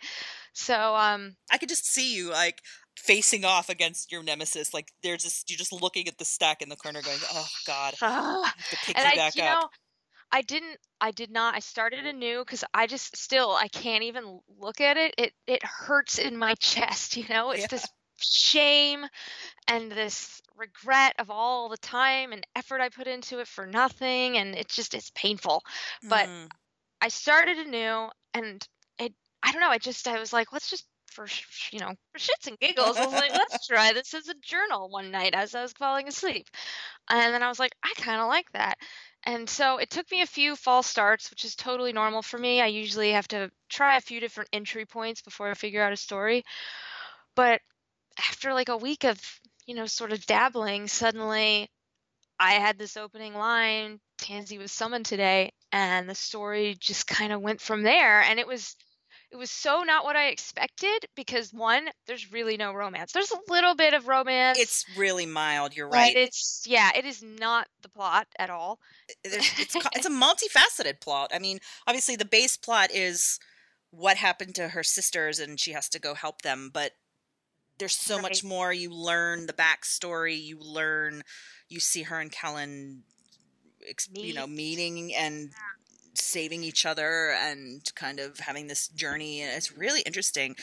So, 0.54 0.96
um 0.96 1.36
I 1.52 1.58
could 1.58 1.70
just 1.70 1.86
see 1.86 2.16
you 2.16 2.32
like 2.32 2.62
facing 2.98 3.46
off 3.46 3.70
against 3.70 4.12
your 4.12 4.24
nemesis. 4.24 4.74
Like 4.74 4.92
there's 5.04 5.24
just 5.24 5.50
you're 5.50 5.58
just 5.58 5.74
looking 5.74 6.08
at 6.08 6.18
the 6.18 6.26
stack 6.26 6.62
in 6.62 6.70
the 6.70 6.76
corner 6.76 7.02
going, 7.02 7.20
"Oh 7.34 7.48
god." 7.66 7.96
I 8.02 8.52
have 8.56 8.70
to 8.70 8.78
pick 8.86 8.98
and 8.98 9.10
you 9.10 9.16
back 9.16 9.34
I, 9.38 9.42
you 9.42 9.50
up. 9.50 9.62
Know, 9.62 9.70
I 10.32 10.42
didn't 10.42 10.78
I 11.00 11.12
did 11.12 11.32
not 11.32 11.56
I 11.56 11.60
started 11.60 12.06
anew 12.06 12.44
cuz 12.46 12.64
I 12.74 12.88
just 12.88 13.16
still 13.18 13.52
I 13.52 13.68
can't 13.68 14.04
even 14.04 14.42
look 14.58 14.82
at 14.82 14.98
it. 14.98 15.14
It 15.18 15.34
it 15.48 15.64
hurts 15.64 16.20
in 16.20 16.38
my 16.38 16.56
chest, 16.60 17.18
you 17.18 17.26
know? 17.28 17.52
It's 17.52 17.62
yeah. 17.62 17.68
this 17.68 17.88
shame 18.24 19.06
and 19.68 19.92
this 19.92 20.42
regret 20.56 21.16
of 21.18 21.32
all 21.32 21.70
the 21.70 21.78
time 21.78 22.34
and 22.34 22.46
effort 22.56 22.82
I 22.82 22.90
put 22.90 23.08
into 23.08 23.40
it 23.40 23.48
for 23.48 23.66
nothing 23.66 24.38
and 24.38 24.56
it 24.56 24.70
just 24.70 24.94
it's 24.94 25.12
painful. 25.16 25.64
But 26.04 26.30
mm. 26.30 26.50
I 27.02 27.08
started 27.08 27.58
anew 27.58 28.10
and 28.34 28.68
I 29.44 29.52
don't 29.52 29.62
know, 29.62 29.70
I 29.70 29.78
just 29.78 30.08
I 30.08 30.20
was 30.20 30.34
like, 30.34 30.52
let's 30.54 30.70
just 30.70 30.86
for 31.08 31.28
you 31.72 31.80
know 31.80 31.94
for 32.14 32.20
shits 32.20 32.48
and 32.48 32.58
giggles 32.60 32.96
i 32.96 33.06
was 33.06 33.14
like 33.14 33.34
let's 33.34 33.68
try 33.68 33.92
this 33.92 34.14
as 34.14 34.30
a 34.30 34.34
journal 34.42 34.88
one 34.90 35.12
night 35.12 35.34
as 35.34 35.54
i 35.54 35.62
was 35.62 35.74
falling 35.74 36.08
asleep 36.08 36.48
and 37.10 37.34
then 37.34 37.44
i 37.44 37.50
was 37.50 37.60
like 37.60 37.76
i 37.84 37.92
kind 37.98 38.22
of 38.22 38.30
like 38.30 38.50
that 38.54 38.78
and 39.24 39.48
so 39.50 39.78
it 39.78 39.90
took 39.90 40.10
me 40.10 40.22
a 40.22 40.28
few 40.28 40.56
false 40.56 40.88
starts, 40.88 41.30
which 41.30 41.46
is 41.46 41.56
totally 41.56 41.94
normal 41.94 42.22
for 42.24 42.38
me. 42.38 42.60
I 42.60 42.68
usually 42.68 43.12
have 43.12 43.28
to 43.30 43.52
try 43.70 43.98
a 43.98 44.02
few 44.02 44.20
different 44.20 44.50
entry 44.52 44.86
points 44.86 45.22
before 45.22 45.50
I 45.50 45.54
figure 45.54 45.84
out 45.84 45.94
a 45.94 45.98
story. 45.98 46.44
But 47.36 47.62
after 48.18 48.54
like 48.54 48.70
a 48.70 48.78
week 48.78 49.04
of, 49.04 49.20
you 49.68 49.76
know, 49.76 49.86
sort 49.86 50.12
of 50.12 50.26
dabbling, 50.26 50.88
suddenly 50.88 51.70
I 52.40 52.54
had 52.54 52.80
this 52.80 52.98
opening 52.98 53.36
line, 53.36 54.00
Tansy 54.18 54.58
was 54.58 54.72
summoned 54.72 55.06
today, 55.06 55.52
and 55.72 56.10
the 56.10 56.16
story 56.16 56.76
just 56.80 57.06
kind 57.06 57.32
of 57.32 57.42
went 57.42 57.62
from 57.62 57.84
there. 57.84 58.22
And 58.22 58.40
it 58.40 58.48
was 58.48 58.76
it 59.32 59.38
was 59.38 59.50
so 59.50 59.84
not 59.84 60.04
what 60.04 60.16
I 60.16 60.28
expected 60.28 61.06
because 61.16 61.54
one, 61.54 61.88
there's 62.06 62.32
really 62.32 62.58
no 62.58 62.74
romance. 62.74 63.14
There's 63.14 63.32
a 63.32 63.52
little 63.52 63.76
bit 63.76 63.94
of 63.94 64.08
romance. 64.08 64.60
It's 64.60 64.86
really 64.98 65.26
mild. 65.26 65.76
You're 65.76 65.88
right. 65.88 66.16
It's 66.16 66.64
yeah, 66.68 66.92
it 66.96 67.06
is 67.06 67.24
not 67.24 67.68
the 67.82 67.90
plot 67.90 68.28
at 68.38 68.50
all. 68.50 68.80
It's, 69.24 69.76
it's 69.76 70.06
a 70.06 70.10
multifaceted 70.10 71.00
plot. 71.00 71.32
I 71.34 71.40
mean, 71.40 71.60
obviously 71.88 72.16
the 72.16 72.26
base 72.26 72.58
plot 72.58 72.90
is 72.92 73.40
what 73.92 74.18
happened 74.18 74.56
to 74.56 74.70
her 74.70 74.84
sisters 74.84 75.40
and 75.40 75.60
she 75.60 75.72
has 75.72 75.88
to 75.90 76.00
go 76.00 76.14
help 76.14 76.42
them, 76.42 76.70
but 76.74 76.92
there's 77.78 77.96
so 77.96 78.16
right. 78.16 78.24
much 78.24 78.44
more. 78.44 78.74
You 78.74 78.92
learn 78.92 79.48
the 79.48 79.54
backstory. 79.54 80.42
You 80.42 80.60
learn. 80.60 81.24
You 81.70 81.80
see 81.80 82.04
her 82.04 82.20
and 82.20 82.32
Kullen 82.32 83.02
you 84.14 84.34
know 84.34 84.48
meeting 84.48 85.14
and 85.16 85.52
saving 86.16 86.64
each 86.64 86.86
other 86.86 87.36
and 87.42 87.82
kind 87.96 88.20
of 88.20 88.40
having 88.40 88.68
this 88.68 88.88
journey. 88.90 89.42
And 89.42 89.56
it's 89.56 89.78
really 89.78 90.02
interesting. 90.02 90.56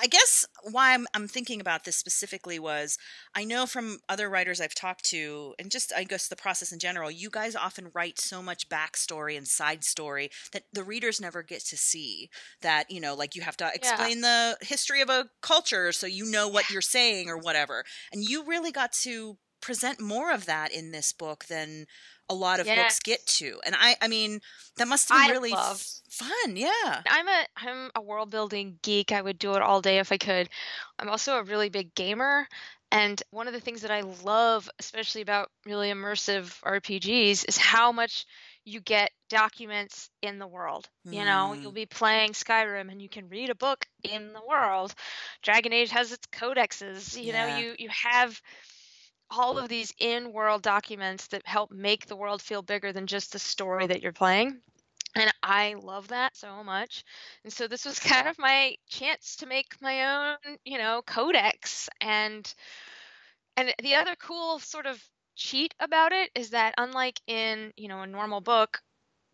I 0.00 0.06
guess 0.06 0.44
why 0.70 0.94
I'm, 0.94 1.06
I'm 1.14 1.26
thinking 1.26 1.60
about 1.60 1.84
this 1.84 1.96
specifically 1.96 2.58
was 2.58 2.98
I 3.34 3.44
know 3.44 3.66
from 3.66 3.98
other 4.08 4.28
writers 4.28 4.60
I've 4.60 4.74
talked 4.74 5.04
to, 5.06 5.54
and 5.58 5.70
just 5.70 5.92
I 5.96 6.04
guess 6.04 6.28
the 6.28 6.36
process 6.36 6.72
in 6.72 6.78
general, 6.78 7.10
you 7.10 7.30
guys 7.30 7.56
often 7.56 7.90
write 7.94 8.20
so 8.20 8.42
much 8.42 8.68
backstory 8.68 9.36
and 9.36 9.46
side 9.46 9.84
story 9.84 10.30
that 10.52 10.64
the 10.72 10.84
readers 10.84 11.20
never 11.20 11.42
get 11.42 11.64
to 11.66 11.76
see. 11.76 12.30
That, 12.60 12.90
you 12.90 13.00
know, 13.00 13.14
like 13.14 13.34
you 13.34 13.42
have 13.42 13.56
to 13.58 13.70
explain 13.74 14.18
yeah. 14.20 14.54
the 14.60 14.66
history 14.66 15.00
of 15.00 15.08
a 15.08 15.26
culture 15.40 15.92
so 15.92 16.06
you 16.06 16.30
know 16.30 16.48
what 16.48 16.70
you're 16.70 16.80
saying 16.80 17.28
or 17.28 17.38
whatever. 17.38 17.84
And 18.12 18.22
you 18.22 18.44
really 18.44 18.72
got 18.72 18.92
to 19.02 19.38
present 19.60 20.00
more 20.00 20.32
of 20.32 20.46
that 20.46 20.72
in 20.72 20.90
this 20.90 21.12
book 21.12 21.46
than 21.46 21.86
a 22.32 22.34
lot 22.34 22.60
of 22.60 22.66
yes. 22.66 22.78
books 22.78 23.00
get 23.00 23.26
to. 23.26 23.60
And 23.64 23.74
I 23.78 23.96
I 24.00 24.08
mean, 24.08 24.40
that 24.76 24.88
must 24.88 25.08
have 25.08 25.18
been 25.20 25.30
I 25.30 25.32
really 25.32 25.50
love, 25.50 25.84
fun. 26.08 26.56
Yeah. 26.56 27.02
I'm 27.08 27.28
a 27.28 27.46
I'm 27.56 27.90
a 27.94 28.00
world 28.02 28.30
building 28.30 28.78
geek. 28.82 29.12
I 29.12 29.20
would 29.22 29.38
do 29.38 29.54
it 29.54 29.62
all 29.62 29.80
day 29.80 29.98
if 29.98 30.10
I 30.12 30.18
could. 30.18 30.48
I'm 30.98 31.08
also 31.08 31.36
a 31.38 31.42
really 31.42 31.68
big 31.68 31.94
gamer 31.94 32.48
and 32.90 33.22
one 33.30 33.46
of 33.48 33.54
the 33.54 33.60
things 33.60 33.82
that 33.82 33.90
I 33.90 34.02
love 34.02 34.68
especially 34.78 35.22
about 35.22 35.50
really 35.64 35.90
immersive 35.90 36.60
RPGs 36.62 37.48
is 37.48 37.56
how 37.56 37.90
much 37.92 38.26
you 38.64 38.80
get 38.80 39.10
documents 39.28 40.08
in 40.20 40.38
the 40.38 40.46
world. 40.46 40.88
You 41.04 41.24
know, 41.24 41.52
you'll 41.54 41.72
Mm. 41.72 41.74
be 41.74 41.86
playing 41.86 42.32
Skyrim 42.32 42.92
and 42.92 43.02
you 43.02 43.08
can 43.08 43.28
read 43.28 43.50
a 43.50 43.56
book 43.56 43.86
in 44.04 44.32
the 44.32 44.42
world. 44.46 44.94
Dragon 45.42 45.72
Age 45.72 45.90
has 45.90 46.12
its 46.12 46.26
codexes. 46.28 47.20
You 47.20 47.32
know, 47.32 47.56
you 47.56 47.74
you 47.78 47.88
have 47.88 48.40
all 49.36 49.58
of 49.58 49.68
these 49.68 49.92
in-world 49.98 50.62
documents 50.62 51.28
that 51.28 51.46
help 51.46 51.70
make 51.70 52.06
the 52.06 52.16
world 52.16 52.42
feel 52.42 52.62
bigger 52.62 52.92
than 52.92 53.06
just 53.06 53.32
the 53.32 53.38
story 53.38 53.86
that 53.86 54.02
you're 54.02 54.12
playing. 54.12 54.60
And 55.14 55.32
I 55.42 55.74
love 55.74 56.08
that 56.08 56.36
so 56.36 56.64
much. 56.64 57.04
And 57.44 57.52
so 57.52 57.68
this 57.68 57.84
was 57.84 57.98
kind 57.98 58.28
of 58.28 58.38
my 58.38 58.76
chance 58.88 59.36
to 59.36 59.46
make 59.46 59.80
my 59.80 60.04
own, 60.46 60.56
you 60.64 60.78
know, 60.78 61.02
codex 61.06 61.88
and 62.00 62.52
and 63.56 63.74
the 63.82 63.96
other 63.96 64.14
cool 64.18 64.58
sort 64.58 64.86
of 64.86 65.02
cheat 65.36 65.74
about 65.78 66.12
it 66.12 66.30
is 66.34 66.50
that 66.50 66.74
unlike 66.78 67.20
in, 67.26 67.72
you 67.76 67.88
know, 67.88 68.00
a 68.00 68.06
normal 68.06 68.40
book 68.40 68.80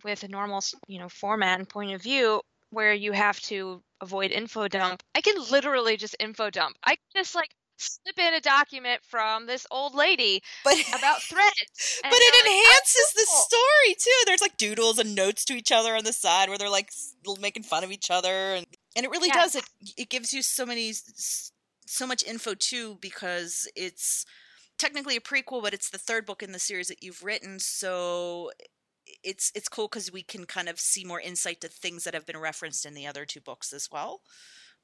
with 0.03 0.25
a 0.25 0.29
normal, 0.29 0.63
you 0.89 0.99
know, 0.99 1.09
format 1.09 1.59
and 1.59 1.69
point 1.69 1.93
of 1.93 2.03
view 2.03 2.41
where 2.71 2.93
you 2.93 3.13
have 3.13 3.41
to 3.43 3.81
avoid 4.01 4.33
info 4.33 4.67
dump, 4.67 5.03
I 5.15 5.21
can 5.21 5.37
literally 5.51 5.97
just 5.97 6.17
info 6.19 6.51
dump. 6.51 6.77
I 6.83 6.97
can 6.97 7.23
just 7.23 7.35
like 7.37 7.51
slip 7.79 8.19
in 8.19 8.35
a 8.35 8.41
document 8.41 9.01
from 9.09 9.47
this 9.47 9.67
old 9.71 9.95
lady 9.95 10.43
But 10.65 10.77
about 10.95 11.23
threads. 11.29 12.01
but 12.03 12.13
it 12.13 12.35
like, 12.35 12.45
enhances 12.47 13.13
the 13.15 13.27
cool." 13.29 13.43
story 13.43 13.95
too. 13.99 14.23
There's 14.27 14.41
like 14.41 14.57
doodles 14.57 14.99
and 14.99 15.15
notes 15.15 15.45
to 15.47 15.55
each 15.55 15.73
other 15.73 15.97
on 15.97 16.05
the 16.05 16.13
side 16.13 16.49
where 16.49 16.59
they're 16.59 16.69
like 16.69 16.91
making 17.41 17.63
fun 17.63 17.85
of 17.85 17.93
each 17.93 18.11
other, 18.11 18.55
and 18.55 18.67
and 18.97 19.05
it 19.05 19.11
really 19.11 19.29
Yeah. 19.29 19.35
does. 19.35 19.55
It 19.55 19.65
it 19.97 20.09
gives 20.11 20.33
you 20.33 20.43
so 20.43 20.67
many 20.67 20.93
so 21.87 22.07
much 22.07 22.23
info 22.25 22.55
too 22.55 22.99
because 23.01 23.69
it's 23.75 24.25
technically 24.79 25.17
a 25.17 25.21
prequel, 25.21 25.63
but 25.63 25.75
it's 25.75 25.91
the 25.91 25.99
third 25.99 26.27
book 26.27 26.43
in 26.43 26.53
the 26.53 26.59
series 26.59 26.89
that 26.89 27.03
you've 27.03 27.23
written. 27.25 27.59
So 27.61 28.51
it's 29.25 29.51
it's 29.55 29.69
cool 29.69 29.89
because 29.89 30.13
we 30.13 30.23
can 30.23 30.45
kind 30.45 30.69
of 30.69 30.79
see 30.79 31.05
more 31.05 31.21
insight 31.21 31.61
to 31.63 31.69
things 31.69 32.05
that 32.05 32.15
have 32.15 32.27
been 32.27 32.37
referenced 32.39 32.85
in 32.87 32.95
the 32.95 33.07
other 33.07 33.25
two 33.25 33.41
books 33.41 33.73
as 33.73 33.89
well, 33.91 34.21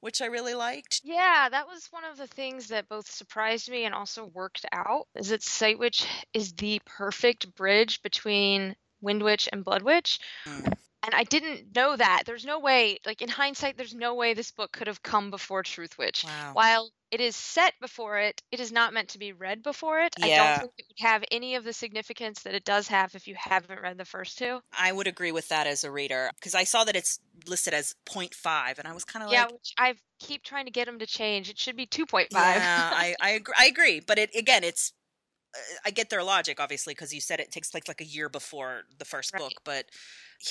which 0.04 0.20
I 0.20 0.26
really 0.26 0.52
liked. 0.52 1.00
Yeah, 1.02 1.49
that 1.50 1.66
was 1.66 1.88
one 1.90 2.04
of 2.04 2.18
the 2.18 2.26
things 2.26 2.68
that 2.68 2.90
both 2.90 3.11
surprised 3.11 3.70
me 3.70 3.87
and 3.87 3.94
also 3.94 4.26
worked 4.26 4.66
out. 4.70 5.06
Is 5.14 5.30
that 5.30 5.42
Sight 5.42 5.78
Witch 5.78 6.06
is 6.34 6.52
the 6.52 6.82
perfect 6.84 7.54
bridge 7.54 8.02
between 8.02 8.76
Wind 9.00 9.23
Witch 9.23 9.49
and 9.50 9.64
Blood 9.64 9.80
Witch. 9.80 10.20
Mm. 10.46 10.75
And 11.04 11.14
I 11.14 11.25
didn't 11.25 11.75
know 11.75 11.96
that. 11.96 12.25
There's 12.26 12.44
no 12.44 12.58
way, 12.61 12.99
like 13.06 13.23
in 13.23 13.30
hindsight, 13.30 13.78
there's 13.78 13.94
no 13.94 14.14
way 14.14 14.34
this 14.34 14.50
book 14.50 14.73
could 14.73 14.88
have 14.88 15.02
come 15.02 15.30
before 15.30 15.62
Truth 15.62 15.96
Witch. 15.96 16.25
Wow. 16.25 16.50
While 16.52 16.90
it 17.11 17.20
is 17.20 17.37
set 17.37 17.75
before 17.80 18.18
it, 18.18 18.42
it 18.50 18.61
is 18.61 18.73
not 18.73 18.92
meant 18.92 19.11
to 19.11 19.18
be 19.18 19.32
read 19.32 19.62
before 19.62 20.00
it. 20.00 20.14
Yeah. 20.18 20.26
I 20.26 20.46
don't 20.49 20.58
think 20.61 20.73
it 20.78 20.87
would 20.88 21.06
have 21.06 21.25
any 21.30 21.54
of 21.54 21.64
the 21.64 21.73
significance 21.73 22.42
that 22.42 22.54
it 22.54 22.64
does 22.64 22.88
have 22.88 23.14
if 23.14 23.28
you 23.28 23.37
haven't 23.38 23.80
read 23.80 23.99
the 23.99 24.04
first 24.04 24.37
two. 24.37 24.61
I 24.78 24.92
would 24.92 25.06
agree 25.06 25.30
with 25.32 25.49
that 25.49 25.66
as 25.66 25.84
a 25.84 25.90
reader 25.90 26.30
because 26.34 26.54
I 26.54 26.64
saw 26.64 26.84
that 26.84 26.96
it's 26.96 27.20
listed 27.48 27.74
as 27.74 27.94
0.5 28.06 28.78
and 28.78 28.88
I 28.88 28.92
was 28.92 29.04
kind 29.04 29.22
of 29.24 29.30
yeah, 29.30 29.46
like 29.48 29.50
which 29.50 29.72
I 29.78 29.94
keep 30.20 30.42
trying 30.44 30.66
to 30.66 30.70
get 30.70 30.86
them 30.86 30.98
to 30.98 31.06
change. 31.06 31.48
It 31.48 31.58
should 31.58 31.76
be 31.76 31.86
2.5. 31.86 32.28
Yeah, 32.30 32.90
I 32.92 33.14
I 33.20 33.30
agree, 33.30 33.54
I 33.58 33.66
agree, 33.66 34.00
but 34.00 34.18
it 34.18 34.34
again, 34.34 34.64
it's 34.64 34.92
uh, 35.56 35.60
I 35.86 35.90
get 35.92 36.10
their 36.10 36.24
logic 36.24 36.60
obviously 36.60 36.94
because 36.94 37.14
you 37.14 37.20
said 37.20 37.40
it 37.40 37.52
takes 37.52 37.74
like 37.74 37.88
like 37.88 38.00
a 38.02 38.06
year 38.06 38.28
before 38.28 38.84
the 38.98 39.04
first 39.06 39.34
Right. 39.34 39.36
book, 39.36 39.62
but 39.64 39.86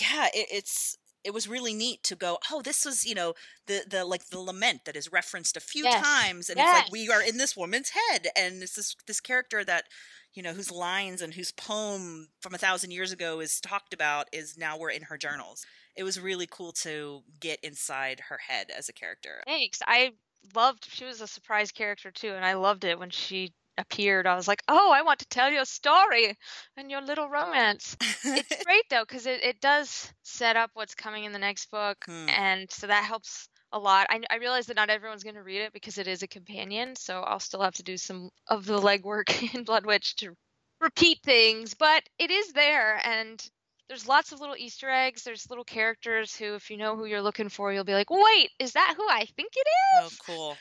yeah, 0.02 0.28
it, 0.34 0.48
it's 0.52 0.98
it 1.24 1.34
was 1.34 1.48
really 1.50 1.74
neat 1.74 2.04
to 2.06 2.16
go. 2.18 2.40
Oh, 2.52 2.62
this 2.64 2.86
was 2.86 3.06
you 3.06 3.16
know 3.16 3.36
the 3.68 3.86
the 3.90 4.06
like 4.06 4.28
the 4.30 4.40
lament 4.40 4.86
that 4.86 4.98
is 4.98 5.12
referenced 5.12 5.58
a 5.58 5.62
few 5.62 5.88
Yes. 5.88 5.90
times, 5.90 6.50
and 6.50 6.60
it's 6.60 6.74
like 6.74 6.86
we 6.92 7.10
are 7.12 7.24
in 7.24 7.38
this 7.38 7.58
woman's 7.58 7.92
head, 7.92 8.28
and 8.38 8.64
it's 8.64 8.76
this 8.76 8.96
this 9.08 9.22
character 9.22 9.66
that 9.66 9.86
you 10.34 10.44
know 10.44 10.54
whose 10.54 10.72
lines 10.72 11.22
and 11.22 11.34
whose 11.36 11.52
poem 11.54 12.30
from 12.42 12.54
a 12.56 12.58
thousand 12.60 12.92
years 12.92 13.12
ago 13.14 13.40
is 13.42 13.60
talked 13.62 13.94
about 13.94 14.28
is 14.34 14.58
now 14.58 14.78
we're 14.78 14.92
in 14.92 15.04
her 15.04 15.18
journals. 15.18 15.66
It 15.96 16.04
was 16.04 16.20
really 16.20 16.48
cool 16.50 16.72
to 16.74 17.24
get 17.40 17.60
inside 17.64 18.20
her 18.30 18.38
head 18.38 18.72
as 18.72 18.90
a 18.90 18.94
character. 18.94 19.44
Thanks. 19.46 19.80
I 19.86 20.12
loved 20.56 20.86
she 20.86 21.06
was 21.06 21.22
a 21.22 21.28
surprise 21.28 21.72
character 21.72 22.12
too, 22.12 22.34
and 22.34 22.46
I 22.46 22.54
loved 22.54 22.84
it 22.84 23.00
when 23.00 23.10
she 23.10 23.54
appeared. 23.78 24.28
I 24.28 24.36
was 24.36 24.48
like, 24.48 24.62
"Oh, 24.68 24.92
I 24.92 25.02
want 25.02 25.20
to 25.20 25.26
tell 25.28 25.52
your 25.52 25.66
story 25.66 26.36
and 26.78 26.92
your 26.92 27.02
little 27.02 27.30
romance." 27.30 27.96
It's 28.24 28.56
great 28.66 28.90
though 28.90 29.04
because 29.04 29.26
it, 29.26 29.44
it 29.44 29.62
does 29.62 30.14
set 30.24 30.56
up 30.56 30.72
what's 30.74 30.96
coming 30.96 31.24
in 31.26 31.32
the 31.32 31.40
next 31.40 31.70
book, 31.72 31.98
Hmm. 32.06 32.30
and 32.30 32.72
so 32.72 32.88
that 32.88 33.04
helps 33.04 33.48
a 33.72 33.80
lot. 33.80 34.08
I, 34.10 34.22
I 34.30 34.36
realize 34.38 34.68
that 34.68 34.76
not 34.76 34.90
everyone's 34.90 35.24
going 35.24 35.36
to 35.36 35.44
read 35.44 35.62
it 35.62 35.74
because 35.74 35.98
it 35.98 36.08
is 36.08 36.22
a 36.24 36.28
companion, 36.28 36.96
so 36.96 37.22
I'll 37.22 37.40
still 37.40 37.62
have 37.62 37.74
to 37.76 37.84
do 37.84 37.98
some 37.98 38.30
of 38.48 38.66
the 38.66 38.80
legwork 38.80 39.30
in 39.56 39.64
Blood 39.64 39.86
Witch 39.86 40.16
to 40.18 40.36
repeat 40.80 41.20
things, 41.24 41.74
but 41.74 42.04
it 42.20 42.32
is 42.32 42.54
there 42.54 43.00
and. 43.06 43.44
There's 43.88 44.08
lots 44.08 44.32
of 44.32 44.40
little 44.40 44.56
Easter 44.56 44.90
eggs. 44.90 45.24
There's 45.24 45.50
little 45.50 45.64
characters 45.66 46.36
who, 46.36 46.56
if 46.56 46.70
you 46.70 46.78
know 46.78 46.96
who 46.96 47.06
you're 47.06 47.22
looking 47.22 47.50
for, 47.50 47.74
you'll 47.74 47.84
be 47.84 47.94
like, 47.94 48.10
"Wait, 48.10 48.52
is 48.60 48.74
that 48.74 48.94
who 48.98 49.08
I 49.10 49.26
think 49.36 49.52
it 49.56 49.68
is?" 50.04 50.20
oh, 50.20 50.24
cool. 50.26 50.58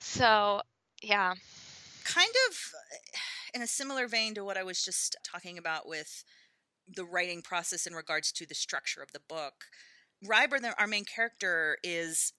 So, 0.00 0.60
yeah. 1.02 1.34
kind 2.04 2.30
of 2.48 2.72
uh, 2.74 3.18
in 3.54 3.62
a 3.62 3.66
similar 3.66 4.06
vein 4.06 4.34
to 4.34 4.44
what 4.44 4.56
I 4.56 4.62
was 4.62 4.84
just 4.84 5.16
talking 5.24 5.58
about 5.58 5.88
with 5.88 6.24
the 6.86 7.04
writing 7.04 7.42
process 7.42 7.86
in 7.86 7.94
regards 7.94 8.30
to 8.32 8.46
the 8.46 8.54
structure 8.54 9.02
of 9.02 9.12
the 9.12 9.20
book. 9.28 9.64
Ryber, 10.24 10.60
our 10.78 10.86
main 10.86 11.04
character, 11.04 11.78
is 11.82 12.32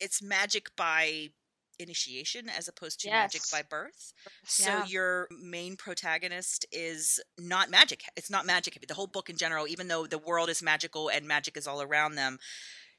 it's 0.00 0.22
magic 0.22 0.74
by 0.76 1.30
initiation 1.78 2.48
as 2.48 2.68
opposed 2.68 3.00
to 3.00 3.10
magic 3.10 3.42
by 3.50 3.62
birth. 3.62 4.12
So 4.44 4.64
Yeah. 4.64 4.86
your 4.86 5.28
main 5.30 5.76
protagonist 5.76 6.66
is 6.72 7.20
not 7.38 7.70
magic. 7.70 8.04
It's 8.16 8.30
not 8.30 8.46
magic. 8.46 8.84
The 8.86 8.94
whole 8.94 9.06
book 9.06 9.28
in 9.30 9.36
general, 9.36 9.66
even 9.68 9.88
though 9.88 10.06
the 10.06 10.18
world 10.18 10.48
is 10.48 10.62
magical 10.62 11.08
and 11.08 11.26
magic 11.26 11.56
is 11.56 11.66
all 11.66 11.82
around 11.82 12.14
them, 12.14 12.38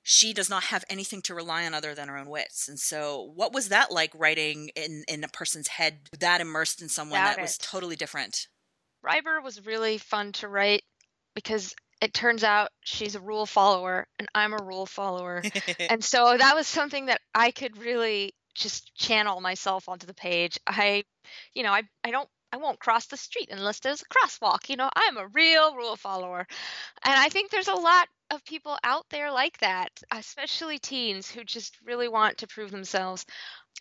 she 0.03 0.33
does 0.33 0.49
not 0.49 0.63
have 0.65 0.83
anything 0.89 1.21
to 1.23 1.33
rely 1.33 1.65
on 1.65 1.73
other 1.73 1.95
than 1.95 2.09
her 2.09 2.17
own 2.17 2.29
wits. 2.29 2.67
And 2.67 2.77
so, 2.77 3.31
what 3.35 3.53
was 3.53 3.69
that 3.69 3.91
like 3.91 4.11
writing 4.13 4.69
in 4.75 5.05
in 5.07 5.23
a 5.23 5.29
person's 5.29 5.69
head 5.69 6.09
that 6.19 6.41
immersed 6.41 6.81
in 6.81 6.89
someone 6.89 7.23
that 7.23 7.39
was 7.39 7.57
totally 7.57 7.95
different? 7.95 8.47
Ryber 9.05 9.41
was 9.41 9.65
really 9.65 9.97
fun 9.97 10.33
to 10.33 10.47
write 10.47 10.83
because 11.35 11.73
it 12.01 12.13
turns 12.13 12.43
out 12.43 12.69
she's 12.81 13.15
a 13.15 13.21
rule 13.21 13.45
follower 13.45 14.07
and 14.19 14.27
I'm 14.35 14.51
a 14.51 14.61
rule 14.61 14.85
follower. 14.85 15.41
and 15.89 16.03
so 16.03 16.35
that 16.37 16.53
was 16.53 16.67
something 16.67 17.05
that 17.05 17.21
I 17.33 17.51
could 17.51 17.77
really 17.77 18.33
just 18.53 18.95
channel 18.95 19.41
myself 19.41 19.89
onto 19.89 20.07
the 20.07 20.13
page. 20.13 20.59
I, 20.67 21.03
you 21.53 21.63
know, 21.63 21.71
I, 21.71 21.83
I 22.03 22.11
don't, 22.11 22.29
I 22.51 22.57
won't 22.57 22.79
cross 22.79 23.07
the 23.07 23.17
street 23.17 23.49
unless 23.51 23.79
there's 23.79 24.03
a 24.03 24.05
crosswalk. 24.05 24.69
You 24.69 24.75
know, 24.75 24.89
I'm 24.95 25.17
a 25.17 25.27
real 25.27 25.75
rule 25.75 25.95
follower. 25.95 26.45
And 27.03 27.15
I 27.15 27.29
think 27.29 27.49
there's 27.49 27.67
a 27.67 27.73
lot 27.73 28.07
of 28.29 28.45
people 28.45 28.77
out 28.83 29.05
there 29.09 29.31
like 29.31 29.57
that, 29.59 29.89
especially 30.11 30.77
teens 30.77 31.29
who 31.29 31.43
just 31.43 31.77
really 31.83 32.07
want 32.07 32.37
to 32.37 32.47
prove 32.47 32.69
themselves. 32.69 33.25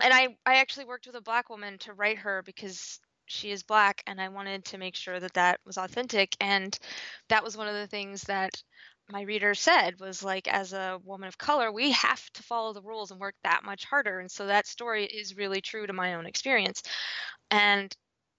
And 0.03 0.13
I, 0.13 0.29
I 0.47 0.57
actually 0.57 0.87
worked 0.87 1.07
with 1.07 1.17
a 1.17 1.21
black 1.21 1.51
woman 1.51 1.77
to 1.81 1.93
write 1.93 2.19
her 2.19 2.43
because 2.47 2.99
she 3.27 3.51
is 3.51 3.63
black 3.63 4.03
and 4.07 4.21
I 4.21 4.29
wanted 4.29 4.65
to 4.67 4.79
make 4.79 4.97
sure 4.97 5.21
that 5.21 5.35
that 5.35 5.61
was 5.67 5.79
authentic. 5.79 6.35
And 6.41 6.79
that 7.29 7.45
was 7.45 7.57
one 7.57 7.69
of 7.69 7.75
the 7.75 7.87
things 7.87 8.23
that 8.23 8.63
my 9.12 9.22
reader 9.22 9.55
said 9.55 10.01
was 10.01 10.25
like 10.25 10.48
as 10.48 10.72
a 10.72 10.98
woman 11.05 11.29
of 11.29 11.37
color 11.38 11.70
we 11.70 11.92
have 11.92 12.22
to 12.33 12.42
follow 12.42 12.72
the 12.72 12.83
rules 12.83 13.11
and 13.11 13.20
work 13.20 13.35
that 13.44 13.62
much 13.62 13.85
harder. 13.85 14.18
And 14.18 14.31
so 14.31 14.46
that 14.46 14.66
story 14.66 15.05
is 15.05 15.37
really 15.37 15.61
true 15.61 15.87
to 15.87 15.92
my 15.92 16.14
own 16.14 16.27
experience. 16.27 16.83
And 17.51 17.94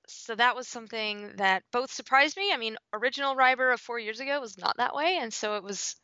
so 0.08 0.36
that 0.36 0.56
was 0.56 0.68
something 0.68 1.32
that 1.38 1.64
both 1.72 1.92
surprised 1.92 2.36
me. 2.36 2.52
I 2.52 2.58
mean 2.58 2.76
original 2.92 3.36
Ryber 3.36 3.72
of 3.72 3.80
four 3.80 4.00
years 4.00 4.20
ago 4.20 4.42
was 4.42 4.58
not 4.58 4.78
that 4.78 4.96
way. 4.96 5.20
And 5.22 5.32
so 5.32 5.56
it 5.56 5.64
was 5.64 5.96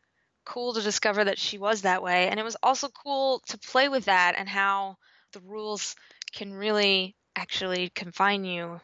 cool 0.45 0.73
to 0.73 0.81
discover 0.81 1.25
that 1.25 1.39
she 1.39 1.57
was 1.57 1.81
that 1.81 2.03
way. 2.03 2.29
And 2.29 2.39
it 2.39 2.43
was 2.43 2.57
also 2.63 2.89
cool 2.89 3.41
to 3.47 3.57
play 3.57 3.89
with 3.89 4.05
that 4.05 4.35
and 4.37 4.47
how 4.47 4.97
the 5.33 5.41
rules 5.41 5.95
can 6.31 6.53
really 6.53 7.15
actually 7.35 7.89
confine 7.95 8.43
you 8.45 8.79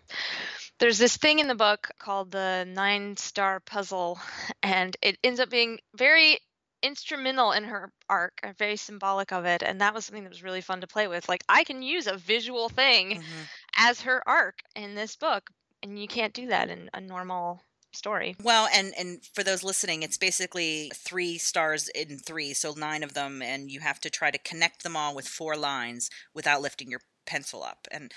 there's 0.80 0.98
this 0.98 1.18
thing 1.18 1.40
in 1.40 1.48
the 1.48 1.56
book 1.56 1.90
called 2.00 2.32
the 2.32 2.66
nine 2.68 3.16
star 3.18 3.60
puzzle 3.60 4.20
and 4.64 4.96
it 5.02 5.18
ends 5.24 5.40
up 5.40 5.50
being 5.50 5.80
very 5.96 6.40
instrumental 6.84 7.52
in 7.52 7.64
her 7.64 7.92
arc 8.10 8.40
and 8.44 8.56
very 8.58 8.76
symbolic 8.76 9.32
of 9.32 9.46
it 9.46 9.64
and 9.64 9.82
that 9.82 9.94
was 9.94 10.06
something 10.06 10.24
that 10.24 10.30
was 10.30 10.44
really 10.44 10.62
fun 10.62 10.82
to 10.82 10.88
play 10.88 11.08
with 11.08 11.28
like 11.28 11.44
i 11.50 11.64
can 11.64 11.82
use 11.82 12.06
a 12.06 12.18
visual 12.18 12.70
thing 12.70 13.22
Mhm. 13.22 13.48
as 13.78 14.02
her 14.02 14.22
arc 14.28 14.60
in 14.76 14.94
this 14.94 15.16
book 15.16 15.50
and 15.82 15.98
you 16.00 16.08
can't 16.08 16.34
do 16.34 16.48
that 16.48 16.70
in 16.70 16.90
a 16.94 17.02
normal 17.02 17.62
story 17.94 18.36
Well, 18.44 18.68
and 18.74 18.94
and 18.98 19.24
for 19.34 19.42
those 19.44 19.64
listening, 19.64 20.04
it's 20.04 20.18
basically 20.18 20.92
three 20.94 21.38
stars 21.38 21.88
in 21.88 22.20
three, 22.20 22.54
so 22.54 22.74
nine 22.74 23.04
of 23.04 23.14
them, 23.14 23.42
and 23.42 23.72
you 23.72 23.80
have 23.80 24.02
to 24.02 24.10
try 24.10 24.32
to 24.32 24.38
connect 24.38 24.84
them 24.84 24.98
all 24.98 25.16
with 25.16 25.28
four 25.30 25.56
lines 25.56 26.10
without 26.34 26.62
lifting 26.62 26.92
your 26.92 27.00
pencil 27.26 27.64
up. 27.64 27.88
And 27.92 28.12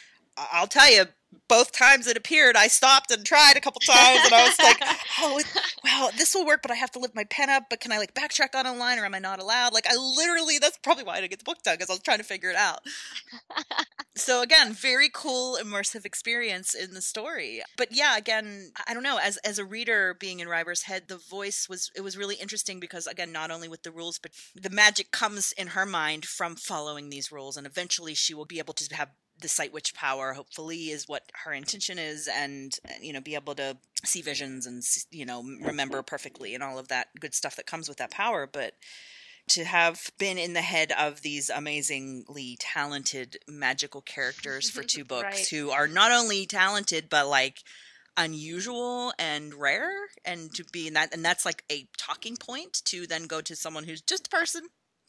I'll 0.53 0.67
tell 0.67 0.91
you, 0.91 1.05
both 1.49 1.73
times 1.73 2.07
it 2.07 2.17
appeared, 2.17 2.57
I 2.57 2.69
stopped 2.69 3.11
and 3.11 3.25
tried 3.25 3.57
a 3.57 3.61
couple 3.61 3.81
times, 3.81 4.21
and 4.25 4.35
I 4.35 4.45
was 4.45 4.59
like, 4.59 4.83
"Oh, 5.19 5.43
well, 5.85 6.11
this 6.17 6.35
will 6.35 6.47
work, 6.47 6.63
but 6.63 6.71
I 6.71 6.75
have 6.75 6.91
to 6.93 6.99
lift 6.99 7.15
my 7.15 7.25
pen 7.25 7.51
up. 7.51 7.65
But 7.71 7.81
can 7.81 7.93
I 7.93 7.99
like 7.99 8.15
backtrack 8.15 8.55
on 8.55 8.67
a 8.67 8.75
line, 8.75 8.99
or 8.99 9.05
am 9.05 9.15
I 9.15 9.19
not 9.19 9.41
allowed?" 9.41 9.73
Like, 9.73 9.87
I 9.91 9.97
literally, 9.97 10.59
that's 10.59 10.79
probably 10.79 11.05
why 11.05 11.15
I 11.15 11.21
didn't 11.21 11.31
get 11.31 11.39
the 11.41 11.45
book 11.45 11.63
done 11.63 11.75
because 11.75 11.91
I 11.91 11.95
was 11.95 12.03
trying 12.03 12.19
to 12.19 12.25
figure 12.25 12.51
it 12.51 12.57
out. 12.57 12.81
So 14.19 14.43
again, 14.43 14.73
very 14.73 15.09
cool 15.13 15.57
immersive 15.63 16.05
experience 16.05 16.75
in 16.75 16.93
the 16.93 17.01
story. 17.01 17.63
But 17.77 17.93
yeah, 17.93 18.17
again, 18.17 18.73
I 18.89 18.93
don't 18.93 19.05
know, 19.05 19.19
as 19.23 19.37
as 19.39 19.61
a 19.61 19.65
reader 19.65 20.17
being 20.19 20.41
in 20.41 20.49
Ryber's 20.49 20.83
head, 20.83 21.05
the 21.07 21.19
voice 21.19 21.69
was 21.69 21.93
it 21.95 22.01
was 22.01 22.17
really 22.17 22.35
interesting 22.35 22.81
because 22.81 23.07
again, 23.07 23.31
not 23.31 23.53
only 23.53 23.69
with 23.69 23.85
the 23.85 23.93
rules, 23.93 24.19
but 24.19 24.33
the 24.57 24.71
magic 24.71 25.13
comes 25.13 25.53
in 25.53 25.69
her 25.69 25.87
mind 25.87 26.25
from 26.25 26.57
following 26.57 27.11
these 27.11 27.31
rules 27.31 27.57
and 27.57 27.65
eventually 27.65 28.13
she 28.13 28.35
will 28.35 28.45
be 28.45 28.59
able 28.59 28.75
to 28.75 28.95
have 28.97 29.11
the 29.41 29.49
sight 29.49 29.73
witch 29.73 29.95
power 29.95 30.33
hopefully 30.33 30.91
is 30.91 31.07
what 31.09 31.23
her 31.45 31.53
intention 31.53 31.99
is 31.99 32.29
and 32.33 32.79
uh, 32.89 32.93
you 33.01 33.13
know 33.13 33.21
be 33.21 33.35
able 33.35 33.55
to 33.55 33.77
see 34.05 34.21
visions 34.23 34.67
and 34.67 34.83
you 35.11 35.25
know 35.25 35.43
remember 35.63 36.03
perfectly 36.03 36.55
and 36.55 36.63
all 36.63 36.79
of 36.79 36.89
that 36.89 37.09
good 37.21 37.35
stuff 37.35 37.57
that 37.57 37.67
comes 37.67 37.89
with 37.89 37.99
that 37.99 38.11
power 38.11 38.47
but 38.51 38.75
to 39.49 39.65
have 39.65 40.11
been 40.19 40.37
in 40.37 40.53
the 40.53 40.61
head 40.61 40.93
of 40.99 41.23
these 41.23 41.49
amazingly 41.49 42.57
talented 42.61 43.39
magical 43.49 44.03
characters 44.03 44.69
for 44.69 44.83
two 44.95 45.05
books 45.05 45.25
Right. 45.25 45.49
who 45.51 45.71
are 45.71 45.89
not 45.89 46.13
only 46.13 46.45
talented 46.47 47.09
but 47.09 47.27
like 47.29 47.59
unusual 48.17 49.13
and 49.19 49.55
rare 49.55 49.91
and 50.25 50.53
to 50.55 50.65
be 50.65 50.89
in 50.89 50.95
that 50.95 51.15
and 51.15 51.25
that's 51.25 51.45
like 51.47 51.63
a 51.71 51.87
talking 51.97 52.37
point 52.37 52.83
to 52.85 53.07
then 53.07 53.27
go 53.27 53.41
to 53.41 53.55
someone 53.55 53.85
who's 53.85 54.01
just 54.03 54.27
a 54.27 54.31
person 54.31 54.63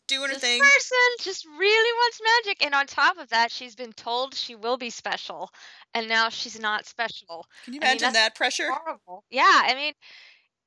doing 0.09 0.29
her 0.29 0.33
This 0.33 0.41
thing 0.41 0.59
person 0.59 0.97
just 1.21 1.45
really 1.45 1.93
wants 1.93 2.21
magic, 2.45 2.65
and 2.65 2.75
on 2.75 2.87
top 2.87 3.17
of 3.17 3.29
that, 3.29 3.51
she's 3.51 3.75
been 3.75 3.93
told 3.93 4.35
she 4.35 4.55
will 4.55 4.77
be 4.77 4.89
special, 4.89 5.51
and 5.93 6.09
now 6.09 6.29
she's 6.29 6.59
not 6.59 6.85
special. 6.85 7.45
can 7.63 7.73
you 7.75 7.79
I 7.81 7.85
mean, 7.85 7.91
imagine 7.91 8.13
that's 8.13 8.13
that 8.13 8.35
pressure 8.35 8.71
Horrible. 8.71 9.23
Yeah, 9.29 9.43
I 9.65 9.75
mean, 9.75 9.93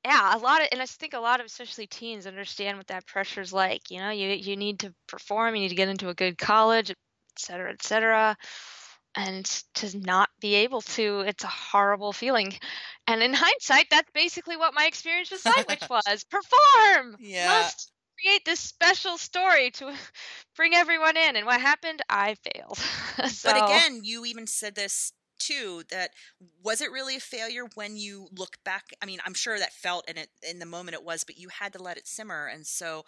yeah, 0.04 0.34
a 0.36 0.38
lot 0.38 0.62
of, 0.62 0.68
and 0.72 0.82
I 0.82 0.86
think 0.86 1.14
a 1.14 1.20
lot 1.20 1.40
of, 1.40 1.46
especially 1.46 1.86
teens, 1.86 2.26
understand 2.26 2.78
what 2.78 2.88
that 2.88 3.06
pressure's 3.06 3.52
like. 3.52 3.90
You 3.90 3.98
know, 4.00 4.10
you 4.10 4.28
you 4.30 4.56
need 4.56 4.80
to 4.80 4.94
perform, 5.06 5.54
you 5.54 5.62
need 5.62 5.68
to 5.70 5.74
get 5.76 5.88
into 5.88 6.08
a 6.08 6.14
good 6.14 6.38
college, 6.38 6.90
et 6.90 6.96
cetera, 7.38 7.70
et 7.72 7.82
cetera. 7.82 8.36
And 9.14 9.44
to 9.74 9.98
not 9.98 10.30
be 10.40 10.54
able 10.56 10.80
to, 10.82 11.20
it's 11.20 11.44
a 11.44 11.48
horrible 11.48 12.12
feeling. 12.12 12.54
And 13.06 13.22
in 13.22 13.34
hindsight, 13.36 13.88
that's 13.90 14.10
basically 14.12 14.56
what 14.56 14.74
my 14.74 14.86
experience 14.86 15.30
with 15.30 15.40
Sight 15.40 15.68
Witch 15.68 15.84
was. 15.88 16.24
Perform! 16.24 17.16
Yeah. 17.20 17.48
Must 17.48 17.92
create 18.20 18.44
this 18.44 18.60
special 18.60 19.18
story 19.18 19.70
to 19.72 19.92
bring 20.56 20.74
everyone 20.74 21.16
in. 21.16 21.36
And 21.36 21.46
what 21.46 21.60
happened? 21.60 22.02
I 22.08 22.36
failed. 22.54 22.78
so, 23.28 23.52
But 23.52 23.64
again, 23.64 24.00
you 24.02 24.24
even 24.24 24.46
said 24.46 24.74
this 24.74 25.12
too 25.38 25.82
that 25.90 26.10
was 26.62 26.80
it 26.80 26.92
really 26.92 27.16
a 27.16 27.20
failure 27.20 27.64
when 27.74 27.96
you 27.96 28.28
look 28.36 28.56
back? 28.64 28.84
I 29.02 29.06
mean, 29.06 29.18
I'm 29.26 29.34
sure 29.34 29.58
that 29.58 29.72
felt 29.72 30.08
in 30.08 30.16
it 30.16 30.28
in 30.48 30.58
the 30.58 30.66
moment 30.66 30.94
it 30.94 31.04
was, 31.04 31.24
but 31.24 31.38
you 31.38 31.48
had 31.48 31.72
to 31.74 31.82
let 31.82 31.96
it 31.96 32.06
simmer, 32.06 32.46
and 32.46 32.66
so 32.66 33.04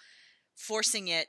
forcing 0.56 1.08
it 1.08 1.28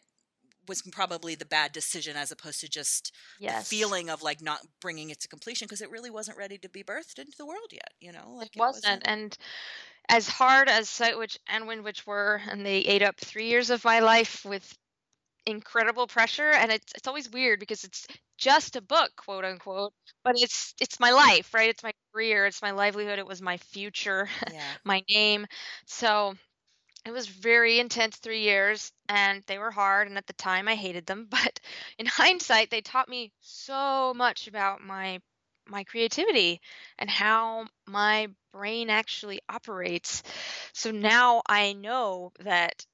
was 0.67 0.81
probably 0.91 1.35
the 1.35 1.45
bad 1.45 1.71
decision 1.71 2.15
as 2.15 2.31
opposed 2.31 2.59
to 2.61 2.67
just 2.67 3.13
yes. 3.39 3.59
the 3.69 3.75
feeling 3.75 4.09
of 4.09 4.23
like 4.23 4.41
not 4.41 4.59
bringing 4.81 5.11
it 5.11 5.19
to 5.19 5.27
completion 5.27 5.65
because 5.65 5.81
it 5.81 5.91
really 5.91 6.09
wasn't 6.09 6.37
ready 6.37 6.57
to 6.57 6.69
be 6.69 6.83
birthed 6.83 7.19
into 7.19 7.37
the 7.37 7.45
world 7.45 7.71
yet. 7.71 7.91
You 7.99 8.11
know, 8.11 8.33
like 8.35 8.55
it 8.55 8.59
wasn't. 8.59 9.03
And 9.05 9.37
as 10.09 10.27
hard 10.27 10.69
as 10.69 10.89
Sight 10.89 11.17
Witch 11.17 11.37
and 11.47 11.67
Wind 11.67 11.83
Witch 11.83 12.05
were, 12.05 12.41
and 12.49 12.65
they 12.65 12.77
ate 12.79 13.01
up 13.03 13.17
three 13.19 13.47
years 13.49 13.69
of 13.69 13.83
my 13.85 13.99
life 13.99 14.45
with 14.45 14.77
incredible 15.45 16.07
pressure, 16.07 16.51
and 16.51 16.71
it's 16.71 16.93
it's 16.95 17.07
always 17.07 17.29
weird 17.31 17.59
because 17.59 17.83
it's 17.83 18.07
just 18.37 18.75
a 18.75 18.81
book, 18.81 19.11
quote 19.17 19.45
unquote, 19.45 19.93
but 20.23 20.35
it's 20.37 20.73
it's 20.81 20.99
my 20.99 21.11
life, 21.11 21.53
right? 21.53 21.69
It's 21.69 21.83
my 21.83 21.93
career, 22.13 22.45
it's 22.47 22.61
my 22.61 22.71
livelihood, 22.71 23.19
it 23.19 23.27
was 23.27 23.41
my 23.41 23.57
future, 23.57 24.29
yeah. 24.51 24.61
my 24.85 25.03
name. 25.09 25.45
So 25.87 26.35
it 27.05 27.11
was 27.11 27.27
very 27.27 27.79
intense 27.79 28.17
three 28.17 28.41
years 28.41 28.91
and 29.09 29.43
they 29.47 29.57
were 29.59 29.71
hard 29.71 30.07
and 30.07 30.17
at 30.17 30.27
the 30.27 30.33
time 30.33 30.67
i 30.67 30.75
hated 30.75 31.05
them 31.05 31.27
but 31.31 31.59
in 31.99 32.05
hindsight 32.05 32.69
they 32.69 32.81
taught 32.81 33.09
me 33.09 33.31
so 33.41 34.13
much 34.15 34.47
about 34.47 34.81
my 34.81 35.19
my 35.67 35.83
creativity 35.83 36.61
and 36.97 37.09
how 37.09 37.67
my 37.87 38.27
brain 38.51 38.89
actually 38.89 39.41
operates. 39.49 40.23
So 40.73 40.91
now 40.91 41.41
i 41.47 41.73
know 41.73 42.31
that 42.39 42.85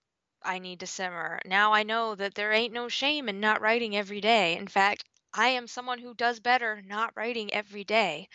i 0.43 0.59
need 0.59 0.79
to 0.81 0.87
simmer. 0.87 1.39
Now 1.45 1.73
i 1.73 1.83
know 1.83 2.15
that 2.15 2.35
there 2.35 2.51
ain't 2.53 2.73
no 2.73 2.89
shame 2.89 3.29
in 3.29 3.39
not 3.39 3.61
writing 3.61 3.95
every 3.95 4.21
day. 4.21 4.57
In 4.57 4.67
fact 4.67 5.03
i 5.33 5.49
am 5.49 5.67
someone 5.67 5.99
who 5.99 6.13
does 6.13 6.39
better 6.39 6.81
not 6.85 7.13
writing 7.15 7.53
every 7.53 7.83
day. 7.83 8.27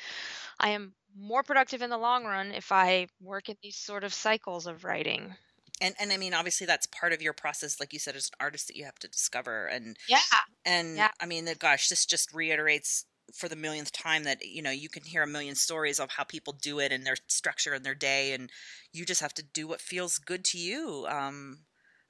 I 0.61 0.71
am 0.71 0.95
more 1.17 1.43
productive 1.43 1.83
in 1.83 1.91
the 1.91 1.99
long 1.99 2.25
run 2.25 2.53
if 2.53 2.73
i 2.73 3.09
work 3.21 3.49
in 3.49 3.57
these 3.63 3.77
sort 3.77 4.05
of 4.05 4.15
cycles 4.15 4.67
of 4.67 4.85
writing. 4.85 5.35
And 5.81 5.95
and 5.99 6.13
I 6.13 6.17
mean, 6.17 6.33
obviously, 6.35 6.67
that's 6.67 6.87
part 6.87 7.13
of 7.13 7.21
your 7.21 7.33
process, 7.35 7.81
like 7.81 7.93
you 7.93 7.99
said, 7.99 8.17
as 8.17 8.29
an 8.29 8.37
artist 8.41 8.67
that 8.69 8.77
you 8.77 8.85
have 8.85 8.99
to 9.01 9.09
discover 9.09 9.67
and 9.67 9.97
yeah. 10.09 10.19
And 10.65 10.97
Yeah. 10.97 11.11
I 11.21 11.27
mean, 11.27 11.45
that 11.47 11.59
gosh, 11.59 11.89
this 11.89 12.07
just 12.07 12.33
reiterates 12.35 13.07
for 13.35 13.49
the 13.49 13.57
millionth 13.57 13.93
time 13.93 14.25
that 14.25 14.45
you 14.45 14.63
know 14.63 14.71
you 14.71 14.89
can 14.89 15.03
hear 15.05 15.23
a 15.23 15.27
million 15.27 15.55
stories 15.55 15.99
of 15.99 16.11
how 16.11 16.25
people 16.25 16.53
do 16.53 16.79
it 16.79 16.93
and 16.93 17.05
their 17.07 17.17
structure 17.29 17.73
and 17.73 17.85
their 17.85 17.95
day, 17.95 18.33
and 18.33 18.51
you 18.93 19.05
just 19.05 19.21
have 19.21 19.35
to 19.35 19.43
do 19.43 19.67
what 19.67 19.81
feels 19.81 20.19
good 20.19 20.45
to 20.47 20.59
you. 20.59 21.07
Um, 21.09 21.59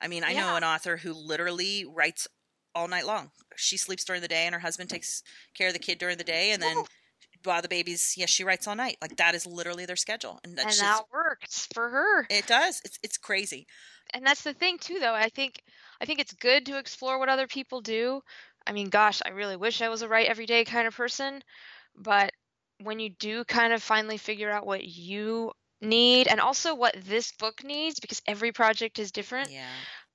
I 0.01 0.09
mean, 0.09 0.25
I 0.25 0.35
know 0.35 0.57
an 0.57 0.65
author 0.65 0.99
who 0.99 1.13
literally 1.13 1.85
writes 1.87 2.29
all 2.75 2.89
night 2.89 3.07
long. 3.07 3.31
She 3.57 3.77
sleeps 3.79 4.05
during 4.05 4.21
the 4.23 4.29
day, 4.29 4.45
and 4.45 4.55
her 4.55 4.61
husband 4.61 4.91
takes 4.91 5.23
care 5.55 5.69
of 5.69 5.73
the 5.73 5.79
kid 5.79 5.99
during 5.99 6.19
the 6.19 6.25
day, 6.25 6.51
and 6.53 6.63
then 6.63 6.85
while 7.45 7.63
the 7.63 7.69
baby's, 7.69 8.15
yes, 8.17 8.29
she 8.29 8.45
writes 8.45 8.67
all 8.67 8.75
night. 8.77 8.99
Like 9.01 9.17
that 9.17 9.35
is 9.35 9.47
literally 9.47 9.87
their 9.87 9.97
schedule, 9.97 10.41
and 10.45 10.51
and 10.51 10.59
that's 10.59 10.81
that 10.81 10.99
just 10.99 11.05
works 11.13 11.69
for 11.73 11.89
her 11.89 12.27
it 12.29 12.47
does. 12.47 12.83
It's 12.85 12.99
it's 13.03 13.17
crazy. 13.19 13.67
and 14.15 14.25
that's 14.25 14.43
the 14.43 14.55
thing 14.55 14.79
too 14.79 14.99
though 15.01 15.15
i 15.15 15.29
think 15.29 15.63
i 16.01 16.05
think 16.05 16.21
it's 16.21 16.33
good 16.35 16.65
to 16.67 16.79
explore 16.79 17.19
what 17.19 17.29
other 17.29 17.47
people 17.49 17.81
do 17.81 18.21
i 18.67 18.73
mean 18.73 18.89
gosh 18.89 19.21
i 19.25 19.31
really 19.31 19.57
wish 19.57 19.83
i 19.83 19.89
was 19.89 20.03
a 20.03 20.09
write 20.09 20.29
every 20.29 20.47
day 20.47 20.65
kind 20.65 20.87
of 20.87 20.97
person 20.97 21.43
but 21.95 22.33
when 22.83 22.99
you 23.01 23.11
do 23.11 23.45
kind 23.45 23.73
of 23.73 23.83
finally 23.83 24.19
figure 24.19 24.51
out 24.51 24.67
what 24.67 24.85
you 24.85 25.51
need 25.81 26.27
and 26.29 26.41
also 26.41 26.75
what 26.75 26.95
this 27.05 27.33
book 27.33 27.63
needs 27.65 28.01
because 28.01 28.23
every 28.27 28.53
project 28.53 28.99
is 28.99 29.13
different 29.13 29.51
Yeah. 29.51 29.67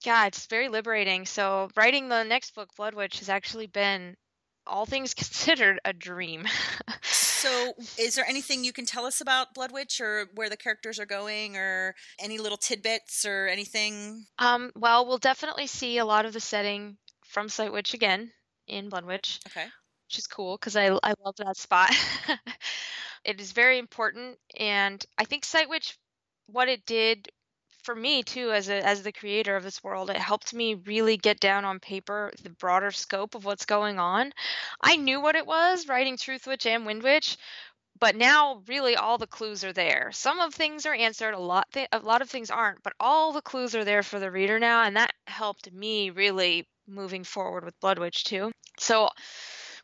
yeah 0.04 0.26
it's 0.26 0.48
very 0.48 0.70
liberating 0.70 1.26
so 1.26 1.70
writing 1.76 2.10
the 2.10 2.24
next 2.24 2.56
book 2.56 2.70
blood 2.76 2.94
witch 2.94 3.20
has 3.20 3.30
actually 3.30 3.68
been 3.68 4.16
all 4.68 4.86
things 4.86 5.14
considered 5.16 5.80
a 5.86 5.94
dream 5.94 6.46
So, 7.42 7.74
is 7.98 8.14
there 8.14 8.26
anything 8.30 8.64
you 8.64 8.72
can 8.72 8.86
tell 8.86 9.08
us 9.08 9.20
about 9.20 9.56
Blood 9.56 9.72
Witch 9.72 10.00
or 10.00 10.28
where 10.36 10.48
the 10.48 10.56
characters 10.56 11.00
are 11.00 11.08
going 11.08 11.58
or 11.58 11.96
any 12.20 12.38
little 12.38 12.58
tidbits 12.58 13.26
or 13.26 13.48
anything? 13.48 14.26
Um, 14.38 14.72
well, 14.76 15.08
we'll 15.08 15.18
definitely 15.18 15.66
see 15.66 15.98
a 15.98 16.06
lot 16.06 16.28
of 16.28 16.34
the 16.34 16.40
setting 16.40 16.98
from 17.26 17.50
Sight 17.50 17.74
Witch 17.74 17.96
again 17.96 18.32
in 18.68 18.90
Blood 18.90 19.06
Witch, 19.06 19.40
Okay. 19.48 19.68
which 20.08 20.18
is 20.20 20.28
cool 20.28 20.58
because 20.58 20.76
I, 20.76 20.90
I 21.04 21.14
love 21.24 21.36
that 21.38 21.58
spot. 21.58 21.92
it 23.26 23.40
is 23.40 23.52
very 23.52 23.78
important, 23.80 24.38
and 24.58 25.04
I 25.18 25.26
think 25.26 25.46
Sight 25.46 25.70
Witch, 25.70 25.98
what 26.48 26.70
it 26.70 26.86
did 26.86 27.30
for 27.84 27.96
me 27.96 28.24
too, 28.24 28.52
as 28.52 28.70
a 28.70 28.86
as 28.86 29.02
the 29.04 29.12
creator 29.12 29.56
of 29.56 29.64
this 29.64 29.84
world, 29.84 30.10
it 30.10 30.18
helped 30.18 30.54
me 30.54 30.76
really 30.76 31.18
get 31.18 31.40
down 31.40 31.66
on 31.66 31.80
paper 31.80 32.32
the 32.44 32.50
broader 32.52 32.92
scope 32.92 33.36
of 33.36 33.46
what's 33.46 33.66
going 33.66 34.00
on. 34.00 34.32
I 34.82 34.98
knew 34.98 35.22
what 35.22 35.36
it 35.36 35.48
was 35.48 35.88
writing 35.88 36.18
Truth 36.18 36.46
Witch 36.48 36.66
and 36.68 36.86
Wind 36.86 37.04
Witch, 37.04 37.38
but 38.00 38.16
now 38.16 38.64
really 38.68 38.96
all 38.96 39.18
the 39.18 39.28
clues 39.28 39.64
are 39.64 39.74
there 39.74 40.12
some 40.14 40.40
of 40.40 40.54
things 40.54 40.86
are 40.86 40.94
answered 40.94 41.34
a 41.34 41.40
lot 41.40 41.68
th- 41.72 41.88
a 41.92 42.00
lot 42.00 42.22
of 42.22 42.30
things 42.30 42.50
aren't 42.50 42.82
but 42.84 42.94
all 43.00 43.32
the 43.32 43.42
clues 43.42 43.76
are 43.76 43.86
there 43.86 44.04
for 44.04 44.20
the 44.20 44.32
reader 44.32 44.60
now 44.60 44.84
and 44.84 44.98
that 44.98 45.14
helped 45.28 45.72
me 45.72 46.10
really 46.10 46.68
moving 46.88 47.24
forward 47.24 47.64
with 47.66 47.80
blood 47.80 48.00
witch 48.00 48.24
too 48.24 48.52
so 48.78 49.10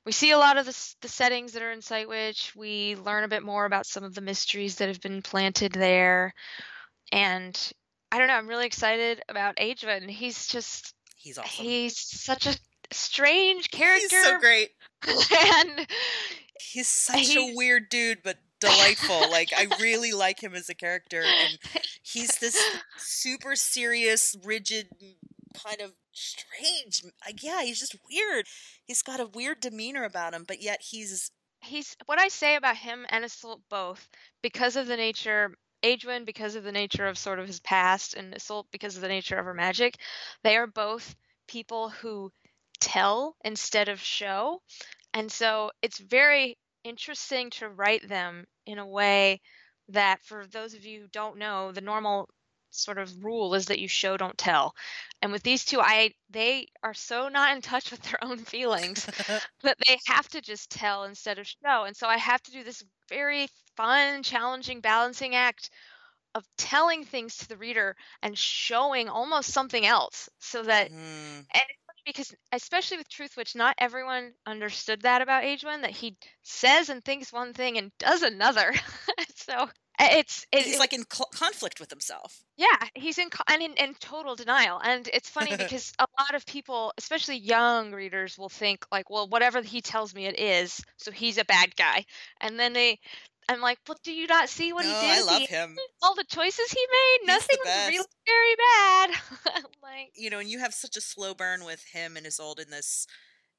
we 0.06 0.12
see 0.12 0.32
a 0.32 0.38
lot 0.38 0.58
of 0.58 0.66
the, 0.66 0.94
the 1.02 1.08
settings 1.08 1.52
that 1.54 1.62
are 1.62 1.72
in 1.72 1.82
sight 1.82 2.08
witch 2.08 2.54
we 2.56 2.96
learn 2.96 3.24
a 3.24 3.28
bit 3.28 3.44
more 3.44 3.66
about 3.66 3.86
some 3.86 4.04
of 4.04 4.14
the 4.16 4.22
mysteries 4.22 4.76
that 4.76 4.88
have 4.88 5.02
been 5.02 5.22
planted 5.22 5.72
there 5.74 6.34
and 7.12 7.72
i 8.12 8.18
don't 8.18 8.28
know 8.28 8.34
i'm 8.36 8.48
really 8.48 8.66
excited 8.66 9.22
about 9.30 9.56
Aeduan. 9.58 10.10
he's 10.10 10.48
just 10.48 10.94
He's 11.16 11.38
awesome. 11.38 11.66
he's 11.66 11.98
such 11.98 12.46
a 12.48 12.56
strange 12.92 13.70
character 13.72 14.08
He's 14.16 14.24
so 14.24 14.40
great. 14.40 14.70
and 15.08 15.88
He's 16.60 16.88
such 16.88 17.36
a 17.36 17.54
weird 17.56 17.90
dude, 17.90 18.20
but 18.24 18.38
delightful. 18.60 19.30
like 19.30 19.50
I 19.56 19.68
really 19.80 20.12
like 20.12 20.42
him 20.42 20.56
as 20.56 20.70
a 20.70 20.74
character, 20.76 21.22
and 21.22 21.60
he's 22.02 22.38
this 22.38 22.58
super 22.98 23.56
serious, 23.56 24.36
rigid, 24.44 24.88
kind 25.66 25.82
of 25.82 25.94
strange. 26.12 27.04
Yeah, 27.42 27.64
he's 27.64 27.80
just 27.80 27.96
weird. 28.10 28.46
He's 28.86 29.02
got 29.02 29.20
a 29.20 29.28
weird 29.28 29.60
demeanor 29.60 30.04
about 30.04 30.34
him, 30.34 30.46
but 30.48 30.62
yet 30.62 30.82
he's 30.82 31.32
he's 31.62 31.96
what 32.06 32.20
I 32.20 32.28
say 32.28 32.56
about 32.56 32.78
him 32.78 33.06
and 33.10 33.26
Iseult 33.26 33.62
both 33.70 34.08
because 34.42 34.76
of 34.76 34.88
the 34.88 34.98
nature 34.98 35.52
Aeduan 35.84 36.26
because 36.26 36.56
of 36.56 36.64
the 36.64 36.72
nature 36.72 37.08
of 37.08 37.18
sort 37.18 37.40
of 37.40 37.48
his 37.48 37.60
past 37.60 38.14
and 38.16 38.34
Iseult 38.34 38.66
because 38.72 38.96
of 38.96 39.02
the 39.02 39.08
nature 39.08 39.38
of 39.38 39.46
her 39.46 39.54
magic. 39.54 39.96
They 40.44 40.58
are 40.58 40.68
both 40.68 41.16
people 41.48 41.90
who 41.90 42.32
tell 42.80 43.36
instead 43.44 43.90
of 43.90 44.00
show. 44.00 44.62
And 45.14 45.32
so 45.32 45.72
it's 45.82 46.00
very 46.00 46.58
interesting 46.84 47.50
to 47.52 47.70
write 47.70 48.08
them 48.08 48.46
in 48.66 48.80
a 48.80 48.88
way 48.88 49.42
that 49.90 50.22
for 50.24 50.46
those 50.46 50.74
of 50.74 50.86
you 50.86 51.02
who 51.02 51.08
don't 51.08 51.38
know, 51.38 51.72
the 51.72 51.82
normal 51.82 52.30
sort 52.78 52.98
of 52.98 53.24
rule 53.24 53.54
is 53.56 53.68
that 53.68 53.80
you 53.80 53.88
show 53.88 54.18
don't 54.18 54.38
tell. 54.38 54.76
And 55.22 55.32
with 55.32 55.44
these 55.44 55.66
two, 55.66 55.80
I 55.82 56.14
they 56.30 56.68
are 56.84 56.94
so 56.94 57.30
not 57.30 57.56
in 57.56 57.62
touch 57.62 57.92
with 57.92 58.02
their 58.04 58.24
own 58.24 58.40
feelings 58.40 59.08
that 59.64 59.78
they 59.88 59.98
have 60.08 60.28
to 60.30 60.42
just 60.42 60.70
tell 60.72 61.04
instead 61.06 61.40
of 61.40 61.48
show. 61.48 61.84
And 61.84 61.96
so 61.96 62.08
I 62.08 62.18
have 62.18 62.42
to 62.44 62.52
do 62.52 62.64
this 62.64 62.84
very 63.10 63.48
fun, 63.76 64.24
challenging 64.24 64.82
balancing 64.82 65.36
act 65.36 65.70
of 66.36 66.46
telling 66.58 67.04
things 67.04 67.38
to 67.38 67.48
the 67.48 67.58
reader 67.58 67.96
and 68.22 68.38
showing 68.38 69.10
almost 69.10 69.52
something 69.52 69.86
else 69.86 70.30
so 70.40 70.64
that 70.64 70.92
Mm. 70.92 71.46
and 71.54 71.64
because 72.06 72.34
especially 72.52 72.98
with 72.98 73.10
Truth 73.10 73.36
Witch 73.38 73.56
not 73.56 73.76
everyone 73.78 74.34
understood 74.46 75.02
that 75.02 75.22
about 75.22 75.44
Aeduan 75.44 75.82
that 75.82 75.92
he 75.92 76.18
says 76.44 76.90
and 76.90 77.04
thinks 77.04 77.34
one 77.34 77.54
thing 77.54 77.78
and 77.78 77.92
does 77.98 78.22
another 78.24 78.74
so 79.36 79.68
Uh, 80.00 80.08
it's 80.12 80.46
it, 80.52 80.64
He's 80.64 80.80
like 80.80 80.94
in 80.94 81.04
cl- 81.12 81.30
conflict 81.34 81.80
with 81.80 81.90
himself. 81.90 82.44
yeah 82.56 82.76
he's 82.96 83.18
in 83.18 83.30
co- 83.30 83.44
and 83.48 83.62
in, 83.62 83.74
in 83.74 83.94
total 83.96 84.36
denial 84.36 84.80
and 84.84 85.10
it's 85.12 85.30
funny 85.30 85.56
because 85.58 85.92
a 86.00 86.06
lot 86.20 86.36
of 86.36 86.46
people 86.46 86.94
especially 86.98 87.38
young 87.38 87.92
readers 87.92 88.38
will 88.38 88.50
think 88.50 88.86
like 88.92 89.10
well 89.10 89.28
whatever 89.28 89.62
he 89.62 89.82
tells 89.82 90.14
me 90.14 90.26
it 90.28 90.40
is 90.40 90.82
so 90.98 91.12
he's 91.12 91.38
a 91.38 91.46
bad 91.46 91.76
guy 91.76 92.06
and 92.42 92.60
then 92.60 92.74
they 92.74 93.00
i'm 93.50 93.60
like 93.62 93.80
well 93.88 93.98
do 94.04 94.12
you 94.14 94.28
not 94.28 94.50
see 94.50 94.72
what 94.74 94.86
no, 94.86 94.94
he 94.94 95.08
did 95.08 95.18
I 95.18 95.24
love 95.24 95.40
He- 95.42 95.46
him. 95.48 95.76
all 96.04 96.14
the 96.16 96.26
choices 96.26 96.70
he 96.72 96.86
made 96.92 97.18
He's 97.22 97.28
nothing 97.28 97.58
was 97.66 97.88
really 97.88 98.06
very 98.28 98.56
bad 99.56 99.64
like 99.82 100.12
You 100.16 100.30
know, 100.30 100.40
and 100.40 100.50
you 100.50 100.60
have 100.60 100.74
such 100.74 100.96
a 100.98 101.02
slow 101.02 101.34
burn 101.34 101.64
with 101.66 101.84
him 101.92 102.18
and 102.18 102.26
Iseult 102.26 102.60
in 102.60 102.70
this, 102.70 103.08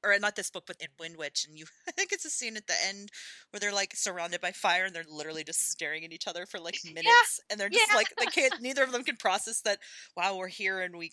or 0.03 0.17
not 0.19 0.35
this 0.35 0.49
book, 0.51 0.63
but 0.67 0.77
in 0.79 0.87
Wind 0.99 1.17
Witch. 1.17 1.45
And 1.47 1.57
you, 1.57 1.65
I 1.87 1.91
think 1.91 2.11
it's 2.11 2.25
a 2.25 2.29
scene 2.29 2.57
at 2.57 2.67
the 2.67 2.75
end 2.87 3.09
where 3.51 3.59
they're 3.59 3.73
like 3.73 3.95
surrounded 3.95 4.41
by 4.41 4.51
fire 4.51 4.85
and 4.85 4.95
they're 4.95 5.03
literally 5.09 5.43
just 5.43 5.69
staring 5.71 6.05
at 6.05 6.13
each 6.13 6.27
other 6.27 6.45
for 6.45 6.59
like 6.59 6.79
minutes. 6.93 7.39
And 7.49 7.59
they're 7.59 7.69
just 7.69 7.89
Yeah. 7.89 7.95
like, 7.95 8.13
they 8.17 8.25
can't, 8.27 8.61
neither 8.61 8.83
of 8.83 8.91
them 8.91 9.03
can 9.03 9.17
process 9.17 9.61
that, 9.61 9.79
wow, 10.15 10.35
we're 10.37 10.47
here 10.47 10.79
and 10.81 10.95
we 10.97 11.11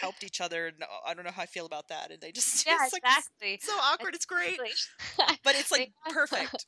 helped 0.00 0.22
each 0.24 0.40
other. 0.40 0.66
And 0.68 0.82
uh, 0.82 0.86
I 1.06 1.14
don't 1.14 1.24
know 1.24 1.30
how 1.32 1.42
I 1.42 1.46
feel 1.46 1.66
about 1.66 1.88
that. 1.88 2.10
And 2.10 2.20
they 2.20 2.32
just, 2.32 2.66
yeah 2.66 2.76
it's 2.84 2.92
like 2.92 3.02
exactly 3.04 3.58
so 3.62 3.72
awkward. 3.72 4.14
It's 4.14 4.26
great. 4.26 4.58
But 5.42 5.54
it's 5.56 5.70
like 5.70 5.92
perfect. 6.10 6.66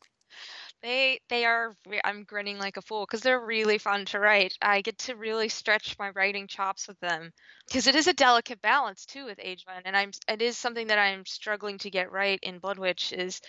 They 0.82 1.20
they 1.28 1.44
are. 1.44 1.76
Re- 1.86 2.00
I'm 2.04 2.24
grinning 2.24 2.58
like 2.58 2.76
a 2.76 2.82
fool 2.82 3.06
because 3.06 3.20
they're 3.20 3.40
really 3.40 3.78
fun 3.78 4.04
to 4.06 4.18
write. 4.18 4.56
I 4.60 4.80
get 4.80 4.98
to 4.98 5.14
really 5.14 5.48
stretch 5.48 5.96
my 5.98 6.10
writing 6.10 6.48
chops 6.48 6.88
with 6.88 6.98
them 7.00 7.32
because 7.68 7.86
it 7.86 7.94
is 7.94 8.08
a 8.08 8.12
delicate 8.12 8.60
balance 8.60 9.06
too 9.06 9.24
with 9.24 9.38
Aeduan, 9.38 9.82
and 9.84 9.96
I'm 9.96 10.10
it 10.28 10.42
is 10.42 10.56
something 10.56 10.88
that 10.88 10.98
I'm 10.98 11.24
struggling 11.24 11.78
to 11.78 11.90
get 11.90 12.10
right 12.10 12.40
in 12.42 12.58
Blood 12.58 12.78
Witch 12.78 13.12
is 13.12 13.40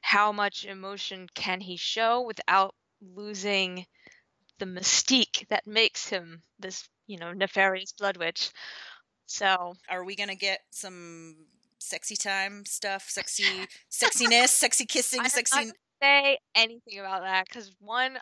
how 0.00 0.32
much 0.32 0.64
emotion 0.64 1.28
can 1.34 1.60
he 1.60 1.76
show 1.76 2.22
without 2.22 2.74
losing 3.14 3.86
the 4.58 4.66
mystique 4.66 5.46
that 5.48 5.66
makes 5.66 6.08
him 6.08 6.42
this 6.58 6.88
you 7.06 7.18
know 7.18 7.32
nefarious 7.32 7.92
Blood 7.92 8.16
Witch. 8.16 8.50
So 9.26 9.74
Are 9.90 10.04
we 10.04 10.16
going 10.16 10.30
to 10.30 10.36
get 10.36 10.60
some 10.70 11.36
sexy 11.78 12.16
time 12.16 12.64
stuff? 12.64 13.04
Sexy, 13.08 13.44
sexiness, 13.90 14.48
sexy 14.48 14.86
kissing, 14.86 15.22
sexy. 15.24 15.56
gonna 15.56 15.72
say 16.02 16.38
anything 16.54 16.98
about 16.98 17.22
that 17.22 17.46
because 17.46 17.72
one, 17.80 18.18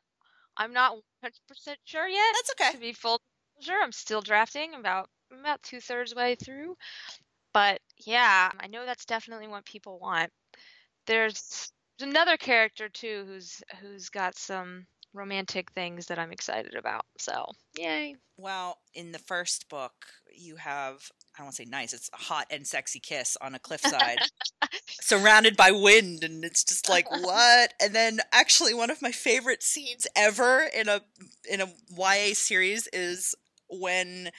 I'm 0.56 0.72
not 0.72 0.92
100 0.92 1.32
percent 1.48 1.78
sure 1.84 2.08
yet. 2.08 2.34
That's 2.34 2.52
okay. 2.60 2.72
to 2.72 2.80
be 2.80 2.92
full 2.92 3.20
disclosure, 3.58 3.80
I'm 3.82 3.92
still 3.92 4.22
drafting 4.22 4.74
about 4.74 5.08
I'm 5.32 5.40
about 5.40 5.62
two 5.62 5.80
thirds 5.80 6.14
way 6.14 6.34
through. 6.36 6.76
But 7.52 7.80
yeah, 8.04 8.50
I 8.60 8.66
know 8.66 8.84
that's 8.84 9.06
definitely 9.06 9.48
what 9.48 9.64
people 9.64 9.98
want. 9.98 10.30
There's, 11.06 11.72
there's 11.98 12.10
another 12.10 12.36
character 12.36 12.88
too 12.88 13.24
who's 13.26 13.62
who's 13.80 14.08
got 14.08 14.36
some 14.36 14.86
romantic 15.14 15.72
things 15.72 16.06
that 16.06 16.18
I'm 16.18 16.32
excited 16.32 16.74
about. 16.74 17.06
So 17.18 17.46
yay. 17.78 18.16
Well, 18.36 18.78
in 18.94 19.12
the 19.12 19.18
first 19.18 19.68
book, 19.68 19.94
you 20.30 20.56
have 20.56 20.98
I 21.36 21.40
don't 21.40 21.46
want 21.48 21.56
to 21.56 21.62
say 21.64 21.68
nice, 21.68 21.92
it's 21.92 22.08
a 22.14 22.16
hot 22.16 22.46
and 22.50 22.66
sexy 22.66 22.98
kiss 22.98 23.36
on 23.42 23.54
a 23.54 23.58
cliffside, 23.58 24.18
surrounded 25.02 25.54
by 25.54 25.70
wind, 25.70 26.24
and 26.24 26.42
it's 26.42 26.64
just 26.64 26.88
like 26.88 27.10
what? 27.10 27.74
And 27.78 27.94
then 27.94 28.20
actually, 28.32 28.72
one 28.72 28.90
of 28.90 29.02
my 29.02 29.12
favorite 29.12 29.62
scenes 29.62 30.06
ever 30.16 30.62
in 30.74 30.88
a 30.88 31.02
in 31.50 31.60
a 31.60 31.68
YA 31.90 32.32
series 32.32 32.88
is 32.90 33.34
when 33.68 34.30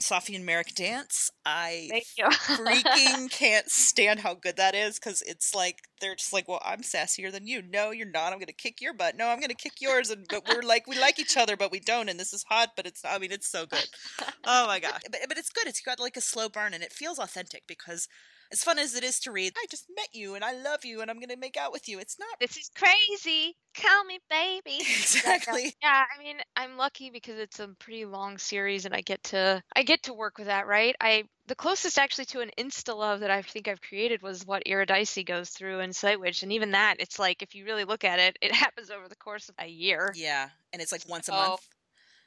Safi 0.00 0.34
and 0.34 0.46
Merik 0.46 0.74
dance. 0.74 1.30
I 1.46 2.02
freaking 2.18 3.30
can't 3.30 3.70
stand 3.70 4.20
how 4.20 4.34
good 4.34 4.56
that 4.56 4.74
is 4.74 4.98
because 4.98 5.22
it's 5.22 5.54
like 5.54 5.78
they're 6.00 6.16
just 6.16 6.32
like, 6.32 6.48
well, 6.48 6.60
I'm 6.64 6.82
sassier 6.82 7.30
than 7.32 7.46
you. 7.46 7.62
No, 7.62 7.90
you're 7.90 8.10
not. 8.10 8.32
I'm 8.32 8.38
gonna 8.38 8.52
kick 8.52 8.80
your 8.80 8.92
butt. 8.92 9.16
No, 9.16 9.28
I'm 9.28 9.40
gonna 9.40 9.54
kick 9.54 9.80
yours. 9.80 10.10
And 10.10 10.26
but 10.28 10.48
we're 10.48 10.62
like 10.62 10.86
we 10.86 10.98
like 10.98 11.18
each 11.18 11.36
other, 11.36 11.56
but 11.56 11.70
we 11.72 11.80
don't. 11.80 12.08
And 12.08 12.18
this 12.18 12.32
is 12.32 12.44
hot, 12.48 12.70
but 12.76 12.86
it's. 12.86 13.04
I 13.04 13.18
mean, 13.18 13.32
it's 13.32 13.48
so 13.48 13.66
good. 13.66 13.86
Oh 14.46 14.66
my 14.66 14.78
gosh! 14.78 15.00
But 15.10 15.20
but 15.28 15.38
it's 15.38 15.48
good. 15.50 15.66
It's 15.66 15.80
got 15.80 15.98
like 15.98 16.16
a 16.18 16.20
slow 16.20 16.48
burn, 16.50 16.74
and 16.74 16.82
it 16.82 16.92
feels 16.92 17.18
authentic 17.18 17.62
because. 17.66 18.08
As 18.54 18.62
fun 18.62 18.78
as 18.78 18.94
it 18.94 19.02
is 19.02 19.18
to 19.20 19.32
read, 19.32 19.52
I 19.56 19.66
just 19.68 19.86
met 19.96 20.10
you 20.12 20.36
and 20.36 20.44
I 20.44 20.52
love 20.52 20.84
you 20.84 21.00
and 21.00 21.10
I'm 21.10 21.18
gonna 21.18 21.36
make 21.36 21.56
out 21.56 21.72
with 21.72 21.88
you. 21.88 21.98
It's 21.98 22.20
not 22.20 22.28
this 22.38 22.56
is 22.56 22.70
crazy. 22.76 23.56
Call 23.76 24.04
me 24.04 24.20
baby. 24.30 24.76
exactly. 24.78 25.74
Yeah, 25.82 26.04
I 26.04 26.22
mean, 26.22 26.36
I'm 26.54 26.76
lucky 26.76 27.10
because 27.10 27.36
it's 27.36 27.58
a 27.58 27.66
pretty 27.80 28.04
long 28.04 28.38
series 28.38 28.84
and 28.84 28.94
I 28.94 29.00
get 29.00 29.24
to 29.24 29.60
I 29.74 29.82
get 29.82 30.04
to 30.04 30.14
work 30.14 30.38
with 30.38 30.46
that, 30.46 30.68
right? 30.68 30.94
I 31.00 31.24
the 31.48 31.56
closest 31.56 31.98
actually 31.98 32.26
to 32.26 32.42
an 32.42 32.52
insta 32.56 32.96
love 32.96 33.20
that 33.20 33.30
I 33.32 33.42
think 33.42 33.66
I've 33.66 33.80
created 33.80 34.22
was 34.22 34.46
what 34.46 34.62
Eridysi 34.66 35.26
goes 35.26 35.50
through 35.50 35.80
in 35.80 35.92
Sight 35.92 36.20
Witch, 36.20 36.44
and 36.44 36.52
even 36.52 36.70
that, 36.70 36.98
it's 37.00 37.18
like 37.18 37.42
if 37.42 37.56
you 37.56 37.64
really 37.64 37.84
look 37.84 38.04
at 38.04 38.20
it, 38.20 38.38
it 38.40 38.52
happens 38.54 38.88
over 38.88 39.08
the 39.08 39.16
course 39.16 39.48
of 39.48 39.56
a 39.58 39.66
year. 39.66 40.12
Yeah, 40.14 40.48
and 40.72 40.80
it's 40.80 40.92
like 40.92 41.02
once 41.08 41.28
a 41.28 41.32
month. 41.32 41.68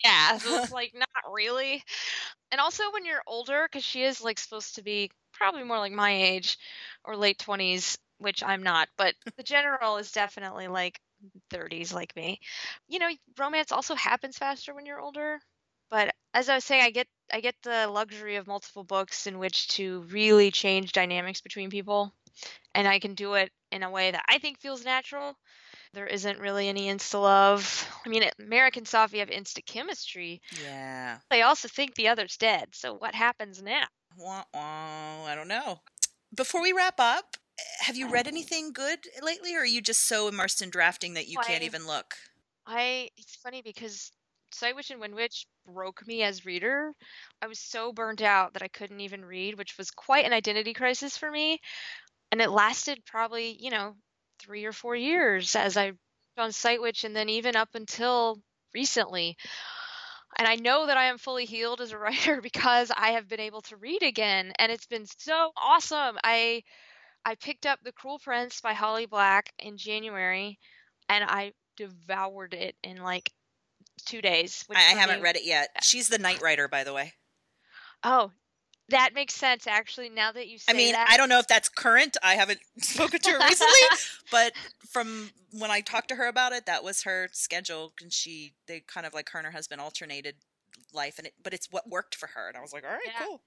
Yeah, 0.03 0.37
so 0.37 0.55
it's 0.57 0.71
like 0.71 0.93
not 0.93 1.31
really. 1.31 1.83
And 2.51 2.61
also 2.61 2.91
when 2.93 3.05
you're 3.05 3.23
older, 3.27 3.67
because 3.71 3.83
she 3.83 4.03
is 4.03 4.21
like 4.21 4.39
supposed 4.39 4.75
to 4.75 4.83
be 4.83 5.11
probably 5.33 5.63
more 5.63 5.79
like 5.79 5.93
my 5.93 6.11
age 6.11 6.57
or 7.05 7.17
late 7.17 7.39
20s, 7.39 7.97
which 8.19 8.43
I'm 8.43 8.63
not, 8.63 8.89
but 8.97 9.15
the 9.37 9.43
general 9.43 9.97
is 9.97 10.11
definitely 10.11 10.67
like 10.67 10.99
30s 11.51 11.93
like 11.93 12.15
me. 12.15 12.39
You 12.87 12.99
know, 12.99 13.09
romance 13.37 13.71
also 13.71 13.95
happens 13.95 14.37
faster 14.37 14.73
when 14.73 14.85
you're 14.85 15.01
older. 15.01 15.39
But 15.89 16.13
as 16.33 16.49
I 16.49 16.55
was 16.55 16.65
saying, 16.65 16.83
I 16.83 16.91
get 16.91 17.07
I 17.31 17.41
get 17.41 17.55
the 17.63 17.87
luxury 17.87 18.35
of 18.37 18.47
multiple 18.47 18.83
books 18.83 19.27
in 19.27 19.39
which 19.39 19.67
to 19.69 20.01
really 20.09 20.51
change 20.51 20.91
dynamics 20.93 21.41
between 21.41 21.69
people, 21.69 22.13
and 22.75 22.87
I 22.87 22.99
can 22.99 23.15
do 23.15 23.35
it 23.35 23.51
in 23.71 23.83
a 23.83 23.89
way 23.91 24.11
that 24.11 24.25
I 24.29 24.39
think 24.39 24.59
feels 24.59 24.85
natural. 24.85 25.35
There 25.97 26.05
isn't 26.05 26.37
really 26.37 26.67
any 26.67 26.93
insta 26.93 27.19
love. 27.19 27.89
I 28.05 28.09
mean, 28.09 28.21
Merik 28.39 28.77
and 28.77 28.85
Safi 28.85 29.17
have 29.17 29.31
instant 29.31 29.65
chemistry. 29.65 30.43
Yeah. 30.63 31.17
They 31.31 31.41
also 31.41 31.67
think 31.67 31.95
the 31.95 32.09
other's 32.09 32.37
dead. 32.37 32.67
So 32.73 32.93
what 32.93 33.15
happens 33.15 33.63
now? 33.63 33.85
Wah, 34.15 34.43
wah, 34.53 35.25
I 35.25 35.33
don't 35.33 35.47
know. 35.47 35.79
Before 36.35 36.61
we 36.61 36.71
wrap 36.71 36.99
up, 36.99 37.35
have 37.79 37.95
you 37.95 38.11
read 38.11 38.27
anything 38.27 38.73
good 38.73 38.99
lately, 39.23 39.55
or 39.55 39.61
are 39.61 39.65
you 39.65 39.81
just 39.81 40.07
so 40.07 40.27
immersed 40.27 40.61
in 40.61 40.69
drafting 40.69 41.15
that 41.15 41.29
you 41.29 41.39
can't 41.39 41.63
even 41.63 41.87
look? 41.87 42.13
I 42.67 43.09
it's 43.17 43.35
funny 43.37 43.63
because 43.63 44.11
Sight 44.53 44.75
Witch 44.75 44.91
and 44.91 44.99
Wind 44.99 45.15
Witch 45.15 45.47
broke 45.65 46.05
me 46.05 46.21
as 46.21 46.45
reader. 46.45 46.93
I 47.41 47.47
was 47.47 47.57
so 47.57 47.91
burnt 47.91 48.21
out 48.21 48.53
that 48.53 48.61
I 48.61 48.67
couldn't 48.67 49.01
even 49.01 49.25
read, 49.25 49.57
which 49.57 49.79
was 49.79 49.89
quite 49.89 50.25
an 50.25 50.33
identity 50.33 50.75
crisis 50.75 51.17
for 51.17 51.31
me. 51.31 51.59
And 52.31 52.39
it 52.39 52.51
lasted 52.51 53.03
probably, 53.03 53.57
you 53.59 53.71
know, 53.71 53.95
three 54.39 54.65
or 54.65 54.73
four 54.73 54.95
years 54.95 55.55
as 55.55 55.77
I 55.77 55.93
on 56.37 56.51
Sight 56.51 56.81
Witch 56.81 57.03
and 57.03 57.15
then 57.15 57.29
even 57.29 57.55
up 57.55 57.69
until 57.73 58.39
recently. 58.73 59.37
And 60.37 60.47
I 60.47 60.55
know 60.55 60.85
that 60.85 60.97
I 60.97 61.05
am 61.05 61.17
fully 61.17 61.45
healed 61.45 61.81
as 61.81 61.91
a 61.91 61.97
writer 61.97 62.41
because 62.41 62.91
I 62.95 63.11
have 63.11 63.27
been 63.27 63.39
able 63.39 63.61
to 63.63 63.77
read 63.77 64.03
again 64.03 64.53
and 64.59 64.71
it's 64.71 64.85
been 64.85 65.05
so 65.17 65.51
awesome. 65.57 66.17
I 66.23 66.63
I 67.25 67.35
picked 67.35 67.65
up 67.65 67.79
The 67.83 67.91
Cruel 67.91 68.19
Prince 68.19 68.61
by 68.61 68.73
Holly 68.73 69.05
Black 69.05 69.51
in 69.59 69.77
January 69.77 70.59
and 71.09 71.23
I 71.23 71.53
devoured 71.75 72.53
it 72.53 72.75
in 72.83 72.97
like 72.97 73.31
two 74.05 74.21
days. 74.21 74.63
I, 74.73 74.75
I 74.75 74.95
haven't 74.95 75.21
read 75.21 75.35
it 75.35 75.45
yet. 75.45 75.69
She's 75.81 76.07
the 76.07 76.19
night 76.19 76.41
writer, 76.41 76.67
by 76.67 76.83
the 76.83 76.93
way. 76.93 77.13
Oh, 78.03 78.31
that 78.89 79.13
makes 79.13 79.33
sense 79.33 79.67
actually. 79.67 80.09
Now 80.09 80.31
that 80.31 80.47
you 80.47 80.57
say 80.57 80.71
that, 80.71 80.75
I 80.75 80.77
mean, 80.77 80.91
that, 80.93 81.07
I 81.09 81.17
don't 81.17 81.29
know 81.29 81.39
if 81.39 81.47
that's 81.47 81.69
current. 81.69 82.17
I 82.23 82.35
haven't 82.35 82.59
spoken 82.79 83.19
to 83.19 83.31
her 83.31 83.39
recently, 83.39 83.73
but 84.31 84.53
from 84.89 85.31
when 85.51 85.71
I 85.71 85.81
talked 85.81 86.09
to 86.09 86.15
her 86.15 86.27
about 86.27 86.53
it, 86.53 86.65
that 86.65 86.83
was 86.83 87.03
her 87.03 87.29
schedule. 87.31 87.93
And 88.01 88.11
she, 88.11 88.53
they 88.67 88.81
kind 88.81 89.05
of 89.05 89.13
like 89.13 89.29
her 89.31 89.39
and 89.39 89.45
her 89.45 89.51
husband 89.51 89.81
alternated 89.81 90.35
life, 90.93 91.17
and 91.17 91.27
it, 91.27 91.33
but 91.43 91.53
it's 91.53 91.67
what 91.71 91.89
worked 91.89 92.15
for 92.15 92.27
her. 92.27 92.47
And 92.47 92.57
I 92.57 92.61
was 92.61 92.73
like, 92.73 92.83
all 92.83 92.91
right, 92.91 92.99
Yeah. 93.05 93.25
cool. 93.25 93.41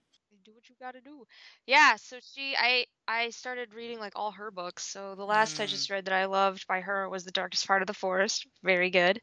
do 0.45 0.53
what 0.55 0.69
you 0.69 0.75
got 0.81 0.93
to 0.95 1.01
do. 1.01 1.27
Yeah, 1.67 1.97
so 1.97 2.19
she 2.23 2.55
I 2.57 2.87
I 3.09 3.31
started 3.31 3.75
reading 3.75 3.99
like 3.99 4.13
all 4.17 4.31
her 4.33 4.51
books. 4.51 4.85
So 4.85 5.15
the 5.15 5.25
last 5.25 5.59
I 5.61 5.65
Mm. 5.65 5.69
just 5.69 5.91
read 5.91 6.05
that 6.07 6.15
I 6.15 6.27
loved 6.27 6.67
by 6.67 6.81
her 6.81 7.09
was 7.09 7.25
The 7.25 7.33
Darkest 7.33 7.67
Part 7.67 7.83
of 7.83 7.87
the 7.87 7.95
Forest. 7.95 8.47
Very 8.63 8.91
good. 8.91 9.21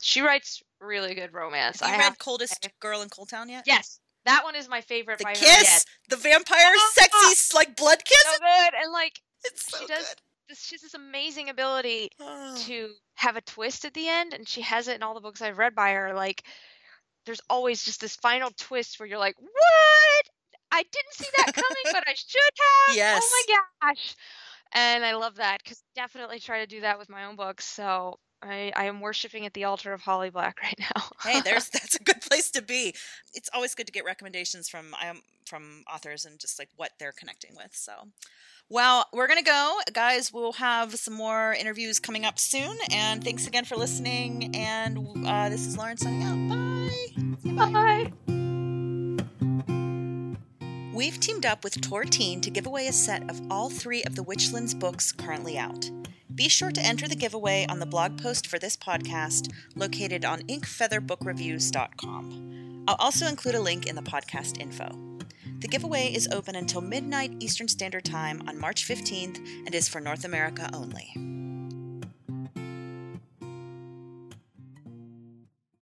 She 0.00 0.20
writes 0.20 0.62
really 0.80 1.14
good 1.14 1.32
romance. 1.32 1.80
Have 1.80 1.90
you 1.90 1.94
I 1.96 2.08
read 2.08 2.18
Coldest 2.18 2.68
Girl 2.80 3.02
in 3.02 3.08
Cold 3.08 3.28
Town 3.28 3.48
yet? 3.48 3.64
Yes. 3.66 4.00
That 4.24 4.44
one 4.44 4.54
is 4.54 4.68
my 4.68 4.80
favorite 4.80 5.18
The 5.18 5.24
by 5.24 5.30
her 5.30 5.36
kiss, 5.36 5.70
yet. 5.70 5.84
the 6.08 6.16
vampire, 6.16 6.58
uh-huh, 6.58 6.90
sexy, 6.94 7.16
uh-huh. 7.16 7.58
like 7.58 7.76
blood 7.76 8.04
kiss. 8.04 8.22
So 8.24 8.38
good 8.38 8.74
and 8.82 8.92
like 8.92 9.20
so 9.44 9.78
she 9.78 9.86
does 9.86 10.14
this 10.48 10.62
she 10.64 10.74
has 10.74 10.82
this 10.82 10.94
amazing 10.94 11.48
ability. 11.48 12.08
Oh. 12.20 12.56
to 12.66 12.90
have 13.14 13.36
a 13.36 13.40
twist 13.40 13.84
at 13.84 13.94
the 13.94 14.08
end 14.08 14.34
and 14.34 14.48
she 14.48 14.62
has 14.62 14.88
it 14.88 14.96
in 14.96 15.02
all 15.02 15.14
the 15.14 15.20
books 15.20 15.42
I've 15.42 15.58
read 15.58 15.74
by 15.74 15.92
her 15.92 16.14
like 16.14 16.42
there's 17.26 17.40
always 17.48 17.84
just 17.84 18.00
this 18.00 18.16
final 18.16 18.50
twist 18.56 18.98
where 18.98 19.06
you're 19.06 19.18
like, 19.18 19.36
what? 19.40 20.24
I 20.72 20.82
didn't 20.82 21.12
see 21.12 21.28
that 21.36 21.52
coming, 21.54 21.92
but 21.92 22.04
I 22.06 22.14
should 22.14 22.40
have. 22.88 22.96
Yes. 22.96 23.22
Oh 23.32 23.44
my 23.48 23.88
gosh. 23.88 24.14
And 24.74 25.04
I 25.04 25.14
love 25.14 25.36
that 25.36 25.62
because 25.62 25.82
definitely 25.94 26.40
try 26.40 26.60
to 26.60 26.66
do 26.66 26.80
that 26.80 26.98
with 26.98 27.10
my 27.10 27.24
own 27.24 27.36
books. 27.36 27.66
So 27.66 28.18
I, 28.42 28.72
I 28.74 28.84
am 28.84 29.00
worshiping 29.00 29.46
at 29.46 29.54
the 29.54 29.64
altar 29.64 29.92
of 29.92 30.00
Holly 30.02 30.30
Black 30.30 30.60
right 30.62 30.78
now. 30.78 31.02
hey, 31.22 31.40
there's 31.40 31.68
that's 31.72 31.94
a 31.94 32.02
good 32.02 32.20
place 32.20 32.50
to 32.52 32.62
be. 32.62 32.94
It's 33.34 33.48
always 33.54 33.74
good 33.74 33.86
to 33.86 33.92
get 33.92 34.04
recommendations 34.04 34.68
from 34.68 34.94
um, 35.06 35.20
from 35.46 35.84
authors 35.92 36.24
and 36.24 36.38
just 36.38 36.58
like 36.58 36.68
what 36.76 36.92
they're 36.98 37.12
connecting 37.12 37.54
with. 37.56 37.74
So, 37.74 37.92
well, 38.68 39.06
we're 39.12 39.28
gonna 39.28 39.42
go, 39.42 39.78
guys. 39.92 40.32
We'll 40.32 40.52
have 40.52 40.94
some 40.94 41.14
more 41.14 41.54
interviews 41.54 41.98
coming 41.98 42.24
up 42.24 42.38
soon. 42.38 42.76
And 42.90 43.22
thanks 43.22 43.46
again 43.46 43.64
for 43.64 43.76
listening. 43.76 44.54
And 44.54 45.26
uh, 45.26 45.48
this 45.48 45.66
is 45.66 45.76
Lauren 45.76 45.96
signing 45.96 46.22
out. 46.22 47.52
Bye. 47.56 47.70
Bye. 47.70 48.12
We've 50.94 51.18
teamed 51.18 51.46
up 51.46 51.64
with 51.64 51.80
Tor 51.80 52.04
Teen 52.04 52.40
to 52.42 52.50
give 52.50 52.66
away 52.66 52.86
a 52.86 52.92
set 52.92 53.28
of 53.30 53.40
all 53.50 53.70
three 53.70 54.04
of 54.04 54.14
the 54.14 54.22
Witchlands 54.22 54.78
books 54.78 55.10
currently 55.10 55.58
out. 55.58 55.90
Be 56.34 56.48
sure 56.48 56.70
to 56.70 56.80
enter 56.80 57.06
the 57.06 57.14
giveaway 57.14 57.66
on 57.68 57.78
the 57.78 57.84
blog 57.86 58.20
post 58.20 58.46
for 58.46 58.58
this 58.58 58.76
podcast, 58.76 59.52
located 59.74 60.24
on 60.24 60.40
inkfeatherbookreviews.com. 60.42 62.84
I'll 62.88 62.96
also 62.98 63.26
include 63.26 63.54
a 63.54 63.60
link 63.60 63.86
in 63.86 63.96
the 63.96 64.02
podcast 64.02 64.60
info. 64.60 64.90
The 65.60 65.68
giveaway 65.68 66.12
is 66.12 66.28
open 66.32 66.56
until 66.56 66.80
midnight 66.80 67.36
Eastern 67.40 67.68
Standard 67.68 68.04
Time 68.04 68.42
on 68.48 68.58
March 68.58 68.88
15th 68.88 69.38
and 69.66 69.74
is 69.74 69.88
for 69.88 70.00
North 70.00 70.24
America 70.24 70.68
only. 70.72 71.14